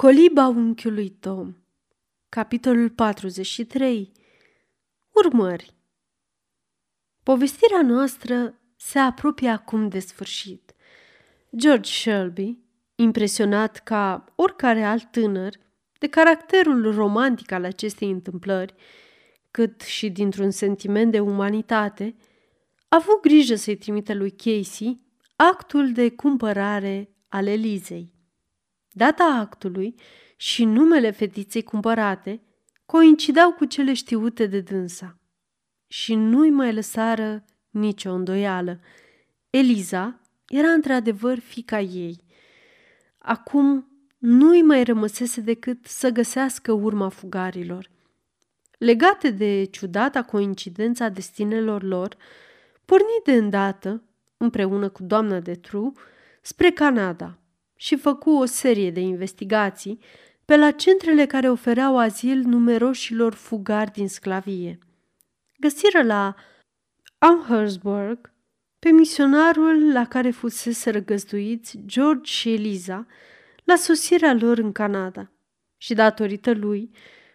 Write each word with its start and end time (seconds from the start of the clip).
Coliba 0.00 0.46
unchiului 0.46 1.08
Tom 1.08 1.54
Capitolul 2.28 2.90
43 2.90 4.12
Urmări 5.12 5.74
Povestirea 7.22 7.82
noastră 7.82 8.60
se 8.76 8.98
apropie 8.98 9.48
acum 9.48 9.88
de 9.88 9.98
sfârșit. 9.98 10.74
George 11.56 11.90
Shelby, 11.90 12.58
impresionat 12.94 13.76
ca 13.78 14.24
oricare 14.34 14.82
alt 14.82 15.10
tânăr 15.10 15.54
de 15.98 16.08
caracterul 16.08 16.94
romantic 16.94 17.52
al 17.52 17.64
acestei 17.64 18.10
întâmplări, 18.10 18.74
cât 19.50 19.80
și 19.80 20.10
dintr-un 20.10 20.50
sentiment 20.50 21.10
de 21.12 21.20
umanitate, 21.20 22.16
a 22.88 22.96
avut 22.96 23.22
grijă 23.22 23.54
să-i 23.54 23.76
trimite 23.76 24.14
lui 24.14 24.30
Casey 24.30 25.00
actul 25.36 25.92
de 25.92 26.10
cumpărare 26.10 27.10
al 27.28 27.46
Elizei. 27.46 28.16
Data 28.92 29.24
actului 29.24 29.94
și 30.36 30.64
numele 30.64 31.10
fetiței 31.10 31.62
cumpărate 31.62 32.40
coincidau 32.86 33.52
cu 33.52 33.64
cele 33.64 33.92
știute 33.94 34.46
de 34.46 34.60
dânsa. 34.60 35.18
Și 35.86 36.14
nu-i 36.14 36.50
mai 36.50 36.74
lăsară 36.74 37.44
nicio 37.70 38.12
îndoială. 38.12 38.80
Eliza 39.50 40.20
era 40.48 40.68
într-adevăr 40.68 41.38
fica 41.38 41.80
ei. 41.80 42.24
Acum 43.18 43.88
nu-i 44.18 44.62
mai 44.62 44.84
rămăsese 44.84 45.40
decât 45.40 45.86
să 45.86 46.10
găsească 46.10 46.72
urma 46.72 47.08
fugarilor. 47.08 47.90
Legate 48.78 49.30
de 49.30 49.64
ciudata 49.64 50.22
coincidența 50.22 51.08
destinelor 51.08 51.82
lor, 51.82 52.16
porni 52.84 53.20
de 53.24 53.32
îndată, 53.32 54.02
împreună 54.36 54.88
cu 54.88 55.02
doamna 55.02 55.40
de 55.40 55.54
Tru, 55.54 55.92
spre 56.42 56.70
Canada, 56.70 57.38
și 57.80 57.96
făcu 57.96 58.30
o 58.30 58.44
serie 58.44 58.90
de 58.90 59.00
investigații 59.00 59.98
pe 60.44 60.56
la 60.56 60.70
centrele 60.70 61.26
care 61.26 61.50
ofereau 61.50 61.98
azil 61.98 62.38
numeroșilor 62.38 63.34
fugari 63.34 63.90
din 63.90 64.08
sclavie. 64.08 64.78
Găsiră 65.58 66.02
la 66.02 66.34
Amherstburg 67.18 68.32
pe 68.78 68.90
misionarul 68.90 69.92
la 69.92 70.06
care 70.06 70.30
fusese 70.30 70.90
răgăzduiți 70.90 71.78
George 71.86 72.30
și 72.32 72.52
Eliza 72.52 73.06
la 73.64 73.76
sosirea 73.76 74.34
lor 74.34 74.58
în 74.58 74.72
Canada 74.72 75.30
și 75.76 75.94
datorită 75.94 76.52
lui 76.52 76.90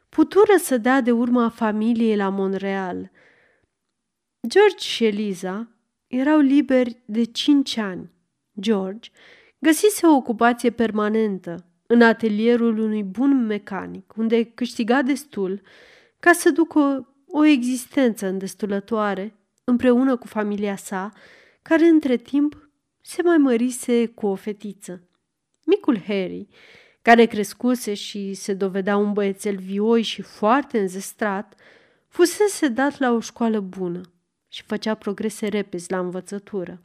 putură 0.10 0.56
să 0.58 0.78
dea 0.78 1.02
de 1.02 1.12
urma 1.12 1.50
familiei 1.50 2.16
la 2.16 2.30
Montreal. 2.30 3.12
George 4.48 4.86
și 4.86 5.06
Eliza 5.06 5.68
erau 6.08 6.40
liberi 6.40 7.02
de 7.06 7.24
cinci 7.24 7.78
ani. 7.78 8.12
George 8.60 9.10
Găsise 9.64 10.06
o 10.06 10.16
ocupație 10.16 10.70
permanentă 10.70 11.66
în 11.88 12.02
atelierul 12.02 12.78
unui 12.78 13.04
bun 13.04 13.46
mecanic, 13.46 14.14
unde 14.16 14.44
câștiga 14.44 15.02
destul 15.02 15.62
ca 16.20 16.32
să 16.32 16.50
ducă 16.50 17.14
o 17.28 17.46
existență 17.46 18.28
îndestulătoare 18.28 19.36
împreună 19.64 20.16
cu 20.16 20.28
familia 20.28 20.76
sa, 20.76 21.12
care 21.62 21.86
între 21.86 22.16
timp 22.16 22.70
se 23.02 23.22
mai 23.22 23.38
mărise 23.38 24.06
cu 24.06 24.26
o 24.26 24.36
fetiță. 24.36 25.02
Micul 25.66 26.02
Harry, 26.02 26.48
care 27.02 27.26
crescuse 27.26 27.94
și 27.94 28.34
se 28.34 28.54
dovedea 28.54 28.98
un 28.98 29.14
băiețel 29.14 29.56
vioi 29.56 30.02
și 30.02 30.22
foarte 30.22 30.80
înzestrat, 30.80 31.56
fusese 32.08 32.68
dat 32.68 33.00
la 33.00 33.12
o 33.12 33.20
școală 33.20 33.60
bună 33.60 34.02
și 34.48 34.64
făcea 34.64 34.96
progrese 34.96 35.48
repezi 35.48 35.92
la 35.92 36.00
învățătură. 36.00 36.82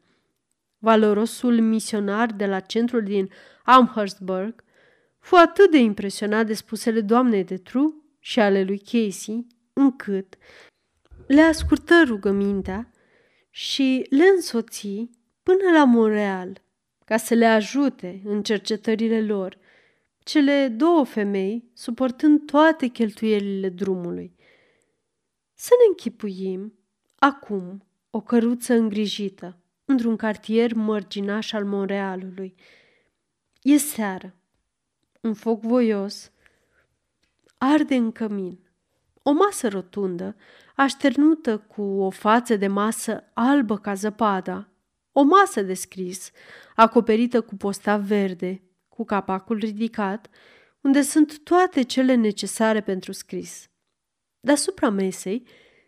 Valorosul 0.78 1.60
misionar 1.60 2.32
de 2.32 2.46
la 2.46 2.60
centrul 2.60 3.02
din 3.02 3.30
Amherstburg 3.64 4.64
fu 5.18 5.36
atât 5.36 5.70
de 5.70 5.78
impresionat 5.78 6.46
de 6.46 6.54
spusele 6.54 7.00
doamnei 7.00 7.44
de 7.44 7.56
Tru 7.56 8.04
și 8.18 8.40
ale 8.40 8.62
lui 8.62 8.78
Casey, 8.78 9.46
încât 9.72 10.36
le 11.26 11.40
ascultă 11.40 12.02
rugămintea 12.06 12.90
și 13.50 14.06
le 14.10 14.24
însoți 14.24 15.10
până 15.42 15.70
la 15.72 15.84
Montreal 15.84 16.62
ca 17.04 17.16
să 17.16 17.34
le 17.34 17.46
ajute 17.46 18.20
în 18.24 18.42
cercetările 18.42 19.22
lor, 19.22 19.58
cele 20.18 20.68
două 20.68 21.04
femei 21.04 21.70
suportând 21.74 22.46
toate 22.46 22.86
cheltuielile 22.86 23.68
drumului. 23.68 24.34
Să 25.54 25.70
ne 25.78 25.84
închipuim 25.88 26.78
acum 27.18 27.86
o 28.10 28.20
căruță 28.20 28.74
îngrijită, 28.74 29.58
într-un 29.88 30.16
cartier 30.16 30.74
mărginaș 30.74 31.52
al 31.52 31.64
Montrealului. 31.64 32.54
E 33.62 33.76
seară. 33.76 34.34
Un 35.20 35.34
foc 35.34 35.60
voios 35.60 36.32
arde 37.58 37.94
în 37.94 38.12
cămin. 38.12 38.58
O 39.22 39.32
masă 39.32 39.68
rotundă, 39.68 40.36
așternută 40.76 41.58
cu 41.58 41.82
o 41.82 42.10
față 42.10 42.56
de 42.56 42.66
masă 42.66 43.30
albă 43.34 43.78
ca 43.78 43.94
zăpada, 43.94 44.68
o 45.12 45.22
masă 45.22 45.62
de 45.62 45.74
scris, 45.74 46.30
acoperită 46.74 47.40
cu 47.40 47.56
postav 47.56 48.02
verde, 48.02 48.62
cu 48.88 49.04
capacul 49.04 49.58
ridicat, 49.58 50.28
unde 50.80 51.02
sunt 51.02 51.38
toate 51.38 51.82
cele 51.82 52.14
necesare 52.14 52.80
pentru 52.80 53.12
scris. 53.12 53.68
Deasupra 54.40 54.90
mesei 54.90 55.46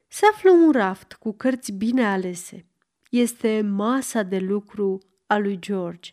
se 0.08 0.26
află 0.32 0.50
un 0.50 0.70
raft 0.70 1.12
cu 1.12 1.32
cărți 1.32 1.72
bine 1.72 2.06
alese 2.06 2.69
este 3.10 3.60
masa 3.60 4.22
de 4.22 4.38
lucru 4.38 4.98
a 5.26 5.38
lui 5.38 5.58
George. 5.58 6.10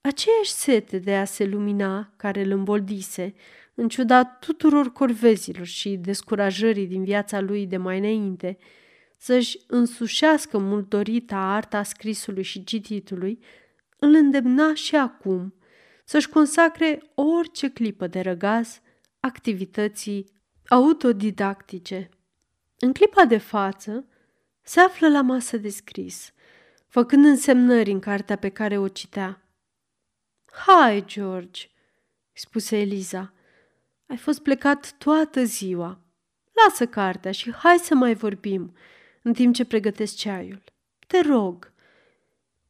Aceeași 0.00 0.50
sete 0.50 0.98
de 0.98 1.16
a 1.16 1.24
se 1.24 1.44
lumina 1.44 2.12
care 2.16 2.42
îl 2.42 2.50
îmboldise, 2.50 3.34
în 3.74 3.88
ciuda 3.88 4.24
tuturor 4.24 4.92
corvezilor 4.92 5.66
și 5.66 5.96
descurajării 5.96 6.86
din 6.86 7.04
viața 7.04 7.40
lui 7.40 7.66
de 7.66 7.76
mai 7.76 7.98
înainte, 7.98 8.58
să-și 9.18 9.58
însușească 9.66 10.58
mult 10.58 10.88
dorita 10.88 11.36
arta 11.36 11.82
scrisului 11.82 12.42
și 12.42 12.64
cititului, 12.64 13.38
îl 13.98 14.14
îndemna 14.14 14.74
și 14.74 14.96
acum 14.96 15.54
să-și 16.04 16.28
consacre 16.28 17.02
orice 17.14 17.70
clipă 17.70 18.06
de 18.06 18.20
răgaz 18.20 18.80
activității 19.20 20.30
autodidactice. 20.68 22.08
În 22.78 22.92
clipa 22.92 23.24
de 23.24 23.38
față, 23.38 24.06
se 24.62 24.80
află 24.80 25.08
la 25.08 25.20
masă 25.20 25.56
de 25.56 25.68
scris, 25.68 26.32
făcând 26.86 27.24
însemnări 27.24 27.90
în 27.90 28.00
cartea 28.00 28.36
pe 28.36 28.48
care 28.48 28.78
o 28.78 28.88
citea. 28.88 29.42
Hai, 30.66 31.04
George, 31.06 31.66
spuse 32.32 32.76
Eliza, 32.76 33.32
ai 34.06 34.16
fost 34.16 34.42
plecat 34.42 34.94
toată 34.98 35.44
ziua. 35.44 36.00
Lasă 36.52 36.86
cartea 36.86 37.32
și 37.32 37.52
hai 37.52 37.78
să 37.78 37.94
mai 37.94 38.14
vorbim 38.14 38.76
în 39.22 39.32
timp 39.32 39.54
ce 39.54 39.64
pregătesc 39.64 40.16
ceaiul. 40.16 40.62
Te 41.06 41.20
rog. 41.20 41.72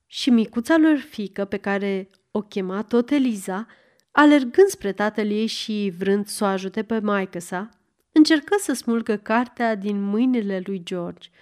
Și 0.07 0.31
micuța 0.31 0.77
lor 0.77 0.99
fică, 0.99 1.45
pe 1.45 1.57
care 1.57 2.11
o 2.31 2.41
chema 2.41 2.83
tot 2.83 3.11
Eliza, 3.11 3.67
alergând 4.11 4.69
spre 4.69 4.93
tatăl 4.93 5.31
ei 5.31 5.47
și 5.47 5.93
vrând 5.99 6.27
să 6.27 6.45
o 6.45 6.47
ajute 6.47 6.83
pe 6.85 6.99
maică 6.99 7.39
sa, 7.39 7.69
încercă 8.13 8.57
să 8.59 8.73
smulgă 8.73 9.17
cartea 9.17 9.75
din 9.75 10.01
mâinile 10.01 10.63
lui 10.65 10.83
George– 10.83 11.29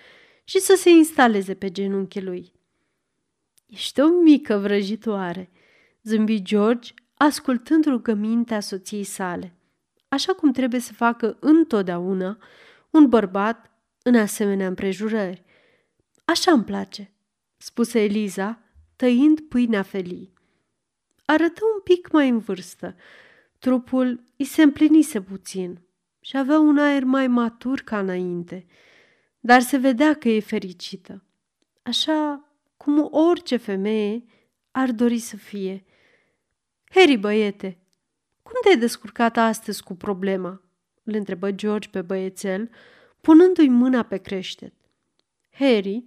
și 0.51 0.59
să 0.59 0.75
se 0.77 0.91
instaleze 0.91 1.55
pe 1.55 1.71
genunchiul 1.71 2.25
lui. 2.25 2.53
Ești 3.67 4.01
o 4.01 4.09
mică 4.09 4.57
vrăjitoare, 4.57 5.51
zâmbi 6.03 6.43
George, 6.43 6.93
ascultând 7.15 7.85
rugămintea 7.85 8.61
soției 8.61 9.05
sale, 9.05 9.55
așa 10.09 10.33
cum 10.33 10.53
trebuie 10.53 10.81
să 10.81 10.93
facă 10.93 11.37
întotdeauna 11.41 12.39
un 12.91 13.09
bărbat 13.09 13.71
în 14.03 14.15
asemenea 14.15 14.67
împrejurări. 14.67 15.45
Așa 16.25 16.53
îmi 16.53 16.65
place, 16.65 17.13
spuse 17.57 18.03
Eliza, 18.03 18.63
tăind 18.97 19.41
pâinea 19.41 19.83
felii. 19.83 20.33
Arătă 21.25 21.61
un 21.75 21.81
pic 21.81 22.11
mai 22.13 22.29
în 22.29 22.39
vârstă. 22.39 22.97
Trupul 23.59 24.25
îi 24.37 24.45
se 24.45 24.63
împlinise 24.63 25.21
puțin 25.21 25.81
și 26.21 26.37
avea 26.37 26.59
un 26.59 26.79
aer 26.79 27.05
mai 27.05 27.27
matur 27.27 27.81
ca 27.81 27.99
înainte– 27.99 28.67
dar 29.41 29.61
se 29.61 29.77
vedea 29.77 30.15
că 30.15 30.29
e 30.29 30.41
fericită, 30.41 31.25
așa 31.83 32.45
cum 32.77 33.09
orice 33.11 33.57
femeie 33.57 34.25
ar 34.71 34.91
dori 34.91 35.19
să 35.19 35.37
fie. 35.37 35.85
Harry, 36.91 37.17
băiete, 37.17 37.79
cum 38.43 38.53
te-ai 38.63 38.79
descurcat 38.79 39.37
astăzi 39.37 39.83
cu 39.83 39.95
problema?" 39.95 40.63
îl 41.05 41.15
întrebă 41.15 41.51
George 41.51 41.89
pe 41.89 42.03
băiețel, 42.03 42.71
punându-i 43.21 43.69
mâna 43.69 44.03
pe 44.03 44.17
creștet. 44.17 44.73
Harry 45.51 46.05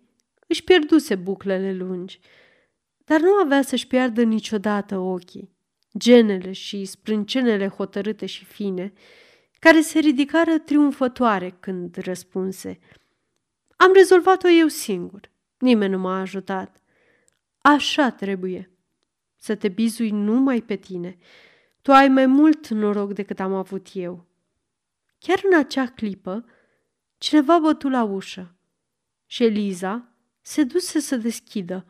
își 0.47 0.63
pierduse 0.63 1.15
buclele 1.15 1.73
lungi, 1.73 2.19
dar 3.05 3.19
nu 3.19 3.31
avea 3.33 3.61
să-și 3.61 3.87
piardă 3.87 4.23
niciodată 4.23 4.97
ochii, 4.97 5.49
genele 5.97 6.51
și 6.51 6.85
sprâncenele 6.85 7.67
hotărâte 7.67 8.25
și 8.25 8.45
fine, 8.45 8.93
care 9.59 9.81
se 9.81 9.99
ridicară 9.99 10.57
triumfătoare 10.57 11.57
când 11.59 11.95
răspunse– 11.95 12.79
am 13.83 13.93
rezolvat-o 13.93 14.49
eu 14.49 14.67
singur. 14.67 15.31
Nimeni 15.57 15.91
nu 15.91 15.99
m-a 15.99 16.19
ajutat. 16.19 16.81
Așa 17.61 18.11
trebuie. 18.11 18.71
Să 19.35 19.55
te 19.55 19.67
bizui 19.67 20.09
numai 20.09 20.61
pe 20.61 20.75
tine. 20.75 21.17
Tu 21.81 21.91
ai 21.91 22.07
mai 22.07 22.25
mult 22.25 22.67
noroc 22.67 23.13
decât 23.13 23.39
am 23.39 23.53
avut 23.53 23.87
eu. 23.93 24.25
Chiar 25.19 25.41
în 25.43 25.57
acea 25.57 25.87
clipă, 25.87 26.45
cineva 27.17 27.59
bătu 27.59 27.89
la 27.89 28.03
ușă 28.03 28.55
și 29.25 29.43
Eliza 29.43 30.07
se 30.41 30.63
duse 30.63 30.99
să 30.99 31.15
deschidă. 31.15 31.85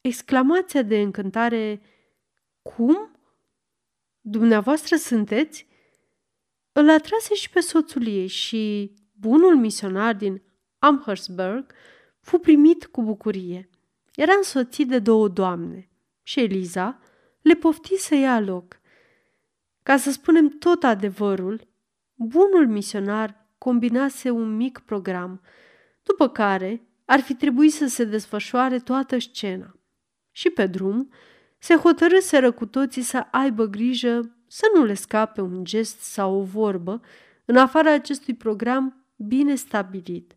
Exclamația 0.00 0.82
de 0.82 1.00
încântare 1.00 1.82
Cum? 2.62 3.10
Dumneavoastră 4.20 4.96
sunteți? 4.96 5.66
Îl 6.72 6.90
atrase 6.90 7.34
și 7.34 7.50
pe 7.50 7.60
soțul 7.60 8.06
ei 8.06 8.26
și 8.26 8.92
bunul 9.12 9.56
misionar 9.56 10.14
din 10.14 10.42
Amherstburg 10.84 11.72
fu 12.20 12.38
primit 12.38 12.86
cu 12.86 13.02
bucurie. 13.02 13.68
Era 14.14 14.32
însoțit 14.36 14.88
de 14.88 14.98
două 14.98 15.28
doamne 15.28 15.88
și 16.22 16.40
Eliza 16.40 16.98
le 17.42 17.54
pofti 17.54 17.96
să 17.96 18.14
ia 18.14 18.40
loc. 18.40 18.80
Ca 19.82 19.96
să 19.96 20.10
spunem 20.10 20.48
tot 20.48 20.82
adevărul, 20.82 21.68
bunul 22.14 22.68
misionar 22.68 23.46
combinase 23.58 24.30
un 24.30 24.56
mic 24.56 24.78
program, 24.78 25.40
după 26.02 26.28
care 26.28 26.86
ar 27.04 27.20
fi 27.20 27.34
trebuit 27.34 27.72
să 27.72 27.86
se 27.86 28.04
desfășoare 28.04 28.78
toată 28.78 29.18
scena. 29.18 29.76
Și 30.30 30.50
pe 30.50 30.66
drum 30.66 31.12
se 31.58 31.74
hotărâseră 31.74 32.52
cu 32.52 32.66
toții 32.66 33.02
să 33.02 33.26
aibă 33.30 33.66
grijă 33.66 34.36
să 34.46 34.70
nu 34.74 34.84
le 34.84 34.94
scape 34.94 35.40
un 35.40 35.64
gest 35.64 36.00
sau 36.00 36.40
o 36.40 36.42
vorbă 36.42 37.00
în 37.44 37.56
afara 37.56 37.92
acestui 37.92 38.34
program 38.34 39.06
bine 39.16 39.54
stabilit, 39.54 40.36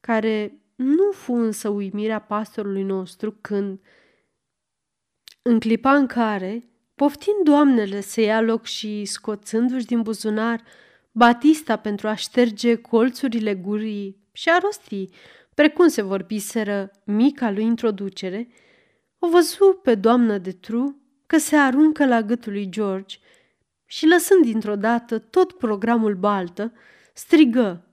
care 0.00 0.60
nu 0.74 1.10
fu 1.10 1.32
însă 1.32 1.68
uimirea 1.68 2.18
pastorului 2.18 2.82
nostru 2.82 3.38
când, 3.40 3.80
în 5.42 5.60
clipa 5.60 5.94
în 5.94 6.06
care, 6.06 6.70
poftind 6.94 7.44
doamnele 7.44 8.00
să 8.00 8.20
ia 8.20 8.40
loc 8.40 8.64
și 8.64 9.04
scoțându-și 9.04 9.86
din 9.86 10.02
buzunar 10.02 10.62
Batista 11.12 11.76
pentru 11.76 12.08
a 12.08 12.14
șterge 12.14 12.74
colțurile 12.74 13.54
gurii 13.54 14.28
și 14.32 14.48
a 14.48 14.58
rosti, 14.58 15.08
precum 15.54 15.88
se 15.88 16.02
vorbiseră 16.02 16.90
mica 17.04 17.50
lui 17.50 17.64
introducere, 17.64 18.48
o 19.18 19.28
văzu 19.28 19.80
pe 19.82 19.94
doamnă 19.94 20.38
de 20.38 20.52
Tru 20.52 21.00
că 21.26 21.38
se 21.38 21.56
aruncă 21.56 22.06
la 22.06 22.22
gâtul 22.22 22.52
lui 22.52 22.68
George 22.68 23.16
și 23.84 24.06
lăsând 24.06 24.44
dintr-o 24.44 24.76
dată 24.76 25.18
tot 25.18 25.52
programul 25.52 26.14
baltă, 26.14 26.72
strigă. 27.14 27.89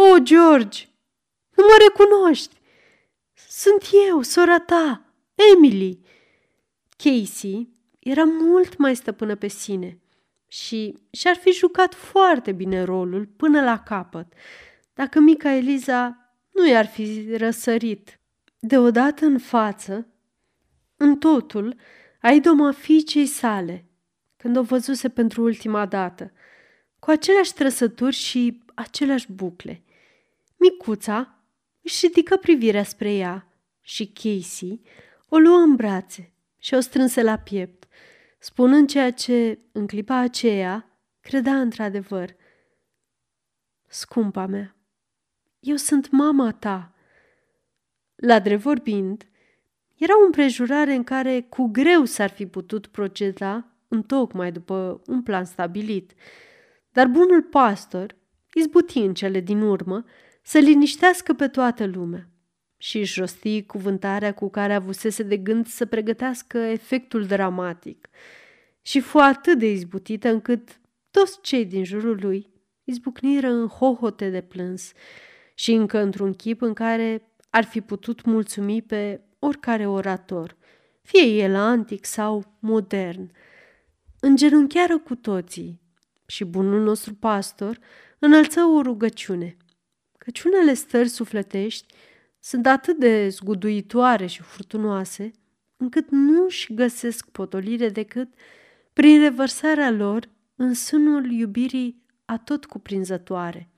O, 0.00 0.18
George, 0.22 0.86
nu 1.56 1.64
mă 1.64 1.76
recunoști! 1.88 2.56
Sunt 3.48 3.88
eu, 4.08 4.22
sora 4.22 4.58
ta, 4.58 5.04
Emily!" 5.54 6.00
Casey 6.96 7.68
era 7.98 8.24
mult 8.24 8.76
mai 8.76 8.96
stăpână 8.96 9.34
pe 9.34 9.48
sine 9.48 10.00
și 10.48 10.98
și-ar 11.10 11.36
fi 11.36 11.50
jucat 11.50 11.94
foarte 11.94 12.52
bine 12.52 12.82
rolul 12.82 13.26
până 13.26 13.62
la 13.62 13.82
capăt, 13.82 14.32
dacă 14.94 15.18
mica 15.18 15.50
Eliza 15.50 16.32
nu 16.50 16.68
i-ar 16.68 16.86
fi 16.86 17.34
răsărit 17.36 18.20
deodată 18.58 19.24
în 19.24 19.38
față, 19.38 20.06
în 20.96 21.16
totul, 21.16 21.76
a 22.20 22.30
idoma 22.30 22.72
fiicei 22.72 23.26
sale, 23.26 23.84
când 24.36 24.56
o 24.56 24.62
văzuse 24.62 25.08
pentru 25.08 25.42
ultima 25.42 25.86
dată, 25.86 26.32
cu 26.98 27.10
aceleași 27.10 27.54
trăsături 27.54 28.14
și 28.16 28.62
aceleași 28.74 29.32
bucle. 29.32 29.82
Micuța 30.58 31.42
își 31.82 32.06
ridică 32.06 32.36
privirea 32.36 32.82
spre 32.82 33.14
ea 33.14 33.52
și 33.80 34.12
Casey 34.12 34.80
o 35.28 35.38
luă 35.38 35.56
în 35.56 35.76
brațe 35.76 36.32
și 36.58 36.74
o 36.74 36.80
strânse 36.80 37.22
la 37.22 37.38
piept, 37.38 37.88
spunând 38.38 38.88
ceea 38.88 39.12
ce, 39.12 39.58
în 39.72 39.86
clipa 39.86 40.16
aceea, 40.16 41.00
credea 41.20 41.60
într-adevăr. 41.60 42.36
Scumpa 43.86 44.46
mea, 44.46 44.76
eu 45.60 45.76
sunt 45.76 46.10
mama 46.10 46.52
ta. 46.52 46.94
La 48.14 48.40
drept 48.40 48.62
vorbind, 48.62 49.28
era 49.96 50.20
o 50.20 50.24
împrejurare 50.24 50.94
în 50.94 51.04
care 51.04 51.40
cu 51.40 51.66
greu 51.66 52.04
s-ar 52.04 52.30
fi 52.30 52.46
putut 52.46 52.86
proceda 52.86 53.66
întocmai 53.88 54.52
după 54.52 55.02
un 55.06 55.22
plan 55.22 55.44
stabilit, 55.44 56.12
dar 56.92 57.06
bunul 57.06 57.42
pastor 57.42 58.16
izbuti 58.52 58.98
în 58.98 59.14
cele 59.14 59.40
din 59.40 59.60
urmă 59.60 60.04
să 60.48 60.58
liniștească 60.58 61.32
pe 61.32 61.48
toată 61.48 61.86
lumea. 61.86 62.28
Și 62.76 62.98
își 62.98 63.20
rosti 63.20 63.62
cuvântarea 63.62 64.34
cu 64.34 64.50
care 64.50 64.74
avusese 64.74 65.22
de 65.22 65.36
gând 65.36 65.66
să 65.66 65.86
pregătească 65.86 66.58
efectul 66.58 67.26
dramatic. 67.26 68.08
Și 68.82 69.00
fu 69.00 69.18
atât 69.18 69.58
de 69.58 69.70
izbutită 69.70 70.28
încât 70.28 70.80
toți 71.10 71.40
cei 71.42 71.66
din 71.66 71.84
jurul 71.84 72.18
lui 72.20 72.50
izbucniră 72.84 73.48
în 73.48 73.66
hohote 73.66 74.30
de 74.30 74.40
plâns 74.40 74.92
și 75.54 75.72
încă 75.72 75.98
într-un 75.98 76.32
chip 76.32 76.62
în 76.62 76.72
care 76.72 77.22
ar 77.50 77.64
fi 77.64 77.80
putut 77.80 78.24
mulțumi 78.24 78.82
pe 78.82 79.20
oricare 79.38 79.86
orator, 79.86 80.56
fie 81.02 81.26
el 81.26 81.54
antic 81.54 82.04
sau 82.04 82.56
modern. 82.58 83.30
Îngenunchiară 84.20 84.98
cu 84.98 85.14
toții 85.14 85.80
și 86.26 86.44
bunul 86.44 86.82
nostru 86.82 87.14
pastor 87.14 87.78
înălță 88.18 88.60
o 88.60 88.82
rugăciune, 88.82 89.56
căci 90.28 90.42
unele 90.42 90.74
stări 90.74 91.08
sufletești 91.08 91.94
sunt 92.38 92.66
atât 92.66 92.98
de 92.98 93.28
zguduitoare 93.28 94.26
și 94.26 94.42
furtunoase, 94.42 95.30
încât 95.76 96.10
nu 96.10 96.44
își 96.44 96.74
găsesc 96.74 97.28
potolire 97.28 97.88
decât 97.88 98.28
prin 98.92 99.20
revărsarea 99.20 99.90
lor 99.90 100.28
în 100.56 100.74
sânul 100.74 101.30
iubirii 101.30 102.02
atot 102.24 102.64
cuprinzătoare. 102.64 103.68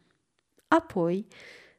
Apoi, 0.68 1.26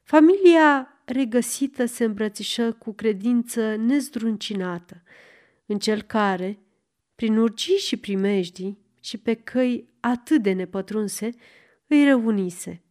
familia 0.04 1.02
regăsită 1.06 1.86
se 1.86 2.04
îmbrățișă 2.04 2.72
cu 2.72 2.94
credință 2.94 3.76
nezdruncinată, 3.76 5.04
în 5.66 5.80
cel 5.80 6.02
care, 6.02 6.60
prin 7.16 7.38
urgii 7.38 7.78
și 7.78 7.98
primejdii 7.98 8.78
și 9.00 9.18
pe 9.18 9.34
căi 9.34 9.90
atât 10.00 10.42
de 10.42 10.52
nepătrunse, 10.52 11.30
îi 11.88 12.04
reunise. 12.04 12.82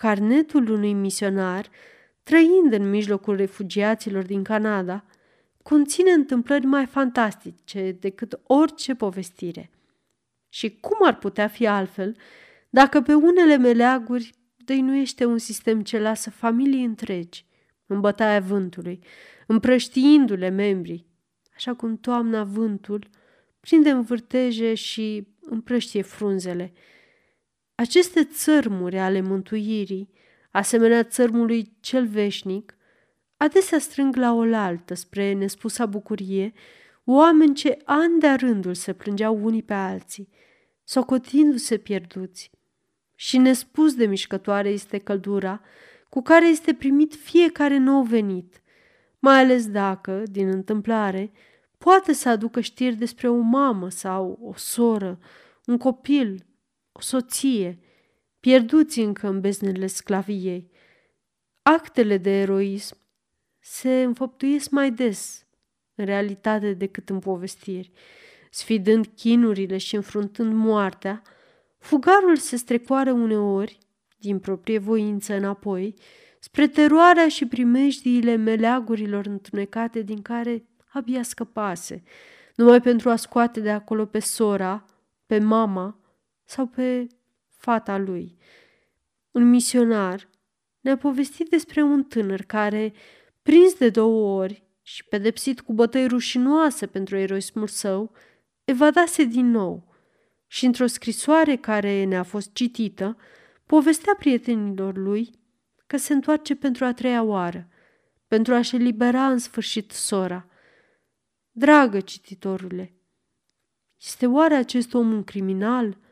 Carnetul 0.00 0.70
unui 0.70 0.92
misionar, 0.92 1.68
trăind 2.22 2.72
în 2.72 2.90
mijlocul 2.90 3.36
refugiaților 3.36 4.24
din 4.24 4.42
Canada, 4.42 5.04
conține 5.62 6.10
întâmplări 6.10 6.66
mai 6.66 6.86
fantastice 6.86 7.96
decât 8.00 8.40
orice 8.42 8.94
povestire. 8.94 9.70
Și 10.48 10.78
cum 10.80 10.96
ar 11.06 11.18
putea 11.18 11.48
fi 11.48 11.66
altfel 11.66 12.16
dacă 12.70 13.00
pe 13.00 13.14
unele 13.14 13.56
meleaguri 13.56 14.34
dăinuiește 14.56 15.24
un 15.24 15.38
sistem 15.38 15.82
ce 15.82 15.98
lasă 15.98 16.30
familii 16.30 16.84
întregi 16.84 17.44
în 17.86 18.00
bătaia 18.00 18.40
vântului, 18.40 19.00
împrăștiindu-le 19.46 20.48
membrii, 20.48 21.06
așa 21.54 21.74
cum 21.74 21.96
toamna 21.96 22.44
vântul 22.44 23.08
prinde 23.60 23.90
în 23.90 24.02
vârteje 24.02 24.74
și 24.74 25.28
împrăștie 25.40 26.02
frunzele. 26.02 26.72
Aceste 27.80 28.24
țărmuri 28.24 28.98
ale 28.98 29.20
mântuirii, 29.20 30.10
asemenea 30.50 31.02
țărmului 31.02 31.76
cel 31.80 32.06
veșnic, 32.06 32.76
adesea 33.36 33.78
strâng 33.78 34.16
la 34.16 34.32
oaltă 34.32 34.94
spre 34.94 35.32
nespusa 35.32 35.86
bucurie 35.86 36.52
oameni 37.04 37.54
ce 37.54 37.78
ani 37.84 38.20
de 38.20 38.28
rândul 38.28 38.74
se 38.74 38.92
plângeau 38.92 39.44
unii 39.44 39.62
pe 39.62 39.72
alții, 39.72 40.28
socotindu-se 40.84 41.76
pierduți, 41.76 42.50
și 43.14 43.38
nespus 43.38 43.94
de 43.94 44.06
mișcătoare 44.06 44.68
este 44.68 44.98
căldura 44.98 45.60
cu 46.08 46.22
care 46.22 46.48
este 46.48 46.74
primit 46.74 47.14
fiecare 47.14 47.76
nou 47.76 48.02
venit, 48.02 48.62
mai 49.18 49.38
ales 49.38 49.70
dacă, 49.70 50.22
din 50.30 50.48
întâmplare, 50.48 51.32
poate 51.78 52.12
să 52.12 52.28
aducă 52.28 52.60
știri 52.60 52.96
despre 52.96 53.28
o 53.28 53.36
mamă 53.36 53.88
sau 53.88 54.38
o 54.42 54.52
soră, 54.56 55.18
un 55.66 55.76
copil, 55.76 56.46
o 56.98 57.00
soție, 57.00 57.78
pierduți 58.40 59.00
încă 59.00 59.28
în 59.28 59.40
beznele 59.40 59.86
sclaviei. 59.86 60.70
Actele 61.62 62.16
de 62.16 62.30
eroism 62.30 62.96
se 63.60 64.02
înfăptuiesc 64.02 64.70
mai 64.70 64.90
des 64.90 65.46
în 65.94 66.04
realitate 66.04 66.72
decât 66.72 67.08
în 67.08 67.18
povestiri, 67.18 67.92
sfidând 68.50 69.06
chinurile 69.14 69.76
și 69.76 69.94
înfruntând 69.94 70.52
moartea, 70.52 71.22
Fugarul 71.78 72.36
se 72.36 72.56
strecoară 72.56 73.12
uneori, 73.12 73.78
din 74.16 74.38
proprie 74.38 74.78
voință 74.78 75.34
înapoi, 75.34 75.94
spre 76.40 76.68
teroarea 76.68 77.28
și 77.28 77.46
primejdiile 77.46 78.36
meleagurilor 78.36 79.26
întunecate 79.26 80.02
din 80.02 80.22
care 80.22 80.64
abia 80.92 81.22
scăpase, 81.22 82.02
numai 82.54 82.80
pentru 82.80 83.10
a 83.10 83.16
scoate 83.16 83.60
de 83.60 83.70
acolo 83.70 84.06
pe 84.06 84.18
sora, 84.18 84.84
pe 85.26 85.38
mama 85.38 86.07
sau 86.48 86.66
pe 86.66 87.06
fata 87.56 87.98
lui. 87.98 88.36
Un 89.30 89.48
misionar 89.48 90.28
ne-a 90.80 90.96
povestit 90.96 91.48
despre 91.48 91.82
un 91.82 92.04
tânăr 92.04 92.42
care, 92.42 92.92
prins 93.42 93.74
de 93.74 93.90
două 93.90 94.40
ori 94.40 94.62
și 94.82 95.04
pedepsit 95.04 95.60
cu 95.60 95.72
bătăi 95.72 96.06
rușinoase 96.06 96.86
pentru 96.86 97.16
eroismul 97.16 97.66
său, 97.66 98.12
evadase 98.64 99.24
din 99.24 99.50
nou 99.50 99.94
și 100.46 100.64
într-o 100.64 100.86
scrisoare 100.86 101.56
care 101.56 102.04
ne-a 102.04 102.22
fost 102.22 102.52
citită, 102.52 103.16
povestea 103.66 104.14
prietenilor 104.18 104.96
lui 104.96 105.30
că 105.86 105.96
se 105.96 106.12
întoarce 106.12 106.54
pentru 106.54 106.84
a 106.84 106.92
treia 106.92 107.22
oară, 107.22 107.68
pentru 108.26 108.54
a-și 108.54 108.74
elibera 108.74 109.26
în 109.26 109.38
sfârșit 109.38 109.90
sora. 109.90 110.48
Dragă 111.50 112.00
cititorule, 112.00 112.92
este 114.00 114.26
oare 114.26 114.54
acest 114.54 114.94
om 114.94 115.12
un 115.12 115.24
criminal 115.24 116.06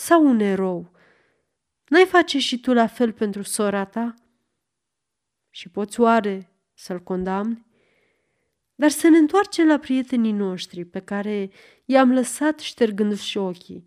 sau 0.00 0.26
un 0.26 0.38
erou? 0.40 0.90
N-ai 1.88 2.06
face 2.06 2.38
și 2.38 2.60
tu 2.60 2.72
la 2.72 2.86
fel 2.86 3.12
pentru 3.12 3.42
sora 3.42 3.84
ta? 3.84 4.14
Și 5.50 5.68
poți 5.68 6.00
oare 6.00 6.52
să-l 6.74 7.00
condamni? 7.00 7.66
Dar 8.74 8.90
să 8.90 9.08
ne 9.08 9.18
întoarcem 9.18 9.66
la 9.66 9.78
prietenii 9.78 10.32
noștri 10.32 10.84
pe 10.84 11.00
care 11.00 11.50
i-am 11.84 12.12
lăsat 12.12 12.58
ștergându-și 12.58 13.36
ochii, 13.36 13.84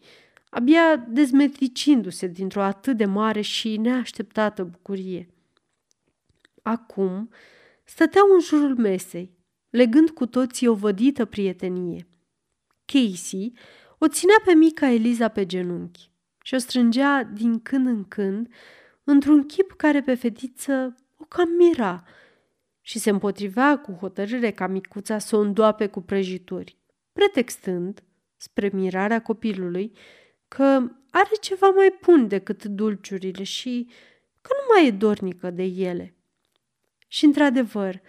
abia 0.50 0.96
dezmetricindu-se 0.96 2.27
dintr-o 2.27 2.62
atât 2.62 2.98
de 2.98 3.05
mare 3.05 3.41
și 3.41 3.77
neașteptată 3.77 4.63
bucurie. 4.63 5.27
Acum 6.62 7.29
stăteau 7.84 8.34
în 8.34 8.39
jurul 8.39 8.75
mesei, 8.75 9.38
legând 9.70 10.10
cu 10.10 10.25
toții 10.25 10.67
o 10.67 10.74
vădită 10.74 11.25
prietenie. 11.25 12.08
Casey 12.86 13.53
o 14.03 14.07
ținea 14.07 14.41
pe 14.45 14.53
mica 14.53 14.89
Eliza 14.89 15.27
pe 15.27 15.45
genunchi 15.45 16.12
și 16.41 16.53
o 16.53 16.57
strângea 16.57 17.24
din 17.24 17.62
când 17.62 17.88
în 17.88 18.03
când 18.07 18.53
într-un 19.03 19.45
chip 19.45 19.74
care 19.77 20.01
pe 20.01 20.15
fetiță 20.15 20.95
o 21.17 21.24
cam 21.24 21.50
mira 21.50 22.03
și 22.81 23.00
se 23.00 23.10
împotrivea 23.10 23.79
cu 23.79 23.91
hotărâre 23.91 24.51
ca 24.51 24.67
micuța 24.67 25.17
să 25.17 25.36
o 25.36 25.39
îndoape 25.39 25.88
cu 25.88 26.01
prăjituri, 26.01 26.77
pretextând, 27.13 28.03
spre 28.38 28.69
mirarea 28.74 29.22
copilului, 29.22 29.91
că 30.48 30.91
are 31.12 31.36
ceva 31.41 31.69
mai 31.69 32.00
bun 32.01 32.27
decât 32.27 32.65
dulciurile 32.65 33.43
și 33.43 33.88
că 34.41 34.50
nu 34.51 34.74
mai 34.74 34.88
e 34.88 34.91
dornică 34.91 35.50
de 35.50 35.63
ele. 35.63 36.15
Și 37.07 37.25
într-adevăr, 37.25 38.01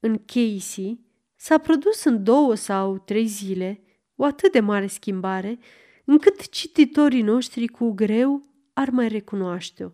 în 0.00 0.24
Casey 0.24 1.00
s-a 1.36 1.58
produs 1.58 2.04
în 2.04 2.24
două 2.24 2.54
sau 2.54 2.98
trei 2.98 3.26
zile 3.26 3.82
o 4.22 4.24
atât 4.24 4.52
de 4.52 4.60
mare 4.60 4.86
schimbare, 4.86 5.58
încât 6.04 6.48
cititorii 6.48 7.22
noștri 7.22 7.66
cu 7.66 7.90
greu 7.90 8.42
ar 8.72 8.88
mai 8.90 9.08
recunoaște-o. 9.08 9.88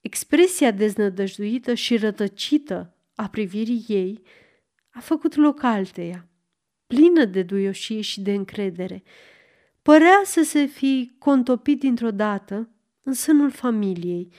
Expresia 0.00 0.70
deznădăjduită 0.70 1.74
și 1.74 1.96
rătăcită 1.96 2.96
a 3.14 3.28
privirii 3.28 3.84
ei 3.86 4.22
a 4.90 5.00
făcut 5.00 5.34
loc 5.34 5.62
alteia, 5.62 6.28
plină 6.86 7.24
de 7.24 7.42
duioșie 7.42 8.00
și 8.00 8.20
de 8.20 8.32
încredere. 8.32 9.02
Părea 9.82 10.20
să 10.24 10.42
se 10.42 10.64
fi 10.64 11.12
contopit 11.18 11.80
dintr-o 11.80 12.10
dată 12.10 12.68
în 13.02 13.12
sânul 13.12 13.50
familiei, 13.50 14.32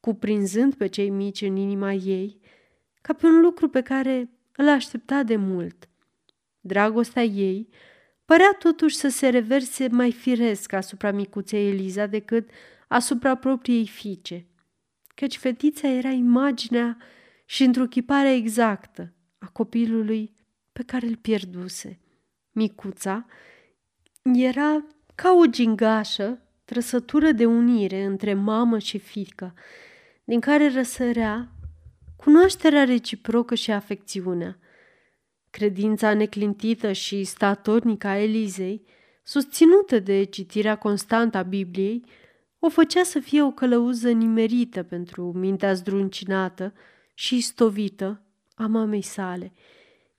cuprinzând 0.00 0.74
pe 0.74 0.86
cei 0.86 1.10
mici 1.10 1.40
în 1.40 1.56
inima 1.56 1.92
ei, 1.92 2.40
ca 3.00 3.12
pe 3.12 3.26
un 3.26 3.40
lucru 3.40 3.68
pe 3.68 3.80
care 3.80 4.30
îl 4.56 4.68
aștepta 4.68 5.22
de 5.22 5.36
mult. 5.36 5.88
Dragostea 6.60 7.22
ei 7.24 7.68
părea 8.26 8.56
totuși 8.58 8.96
să 8.96 9.08
se 9.08 9.28
reverse 9.28 9.88
mai 9.88 10.12
firesc 10.12 10.72
asupra 10.72 11.10
micuței 11.10 11.68
Eliza 11.68 12.06
decât 12.06 12.50
asupra 12.88 13.34
propriei 13.34 13.86
fiice, 13.86 14.46
căci 15.14 15.36
fetița 15.36 15.88
era 15.88 16.08
imaginea 16.08 16.96
și 17.44 17.62
întruchiparea 17.62 18.32
exactă 18.32 19.12
a 19.38 19.46
copilului 19.46 20.34
pe 20.72 20.82
care 20.82 21.06
îl 21.06 21.16
pierduse. 21.16 21.98
Micuța 22.52 23.26
era 24.22 24.84
ca 25.14 25.32
o 25.32 25.44
gingașă, 25.46 26.40
trăsătură 26.64 27.32
de 27.32 27.46
unire 27.46 28.04
între 28.04 28.34
mamă 28.34 28.78
și 28.78 28.98
fică, 28.98 29.54
din 30.24 30.40
care 30.40 30.68
răsărea 30.68 31.48
cunoașterea 32.16 32.84
reciprocă 32.84 33.54
și 33.54 33.70
afecțiunea. 33.70 34.58
Credința 35.56 36.14
neclintită 36.14 36.92
și 36.92 37.24
statornică 37.24 38.06
a 38.06 38.18
Elizei, 38.18 38.82
susținută 39.22 39.98
de 39.98 40.24
citirea 40.24 40.76
constantă 40.76 41.36
a 41.36 41.42
Bibliei, 41.42 42.04
o 42.58 42.68
făcea 42.68 43.02
să 43.02 43.20
fie 43.20 43.42
o 43.42 43.50
călăuză 43.50 44.10
nimerită 44.10 44.82
pentru 44.82 45.32
mintea 45.32 45.72
zdruncinată 45.72 46.72
și 47.14 47.40
stovită 47.40 48.22
a 48.54 48.66
mamei 48.66 49.02
sale. 49.02 49.52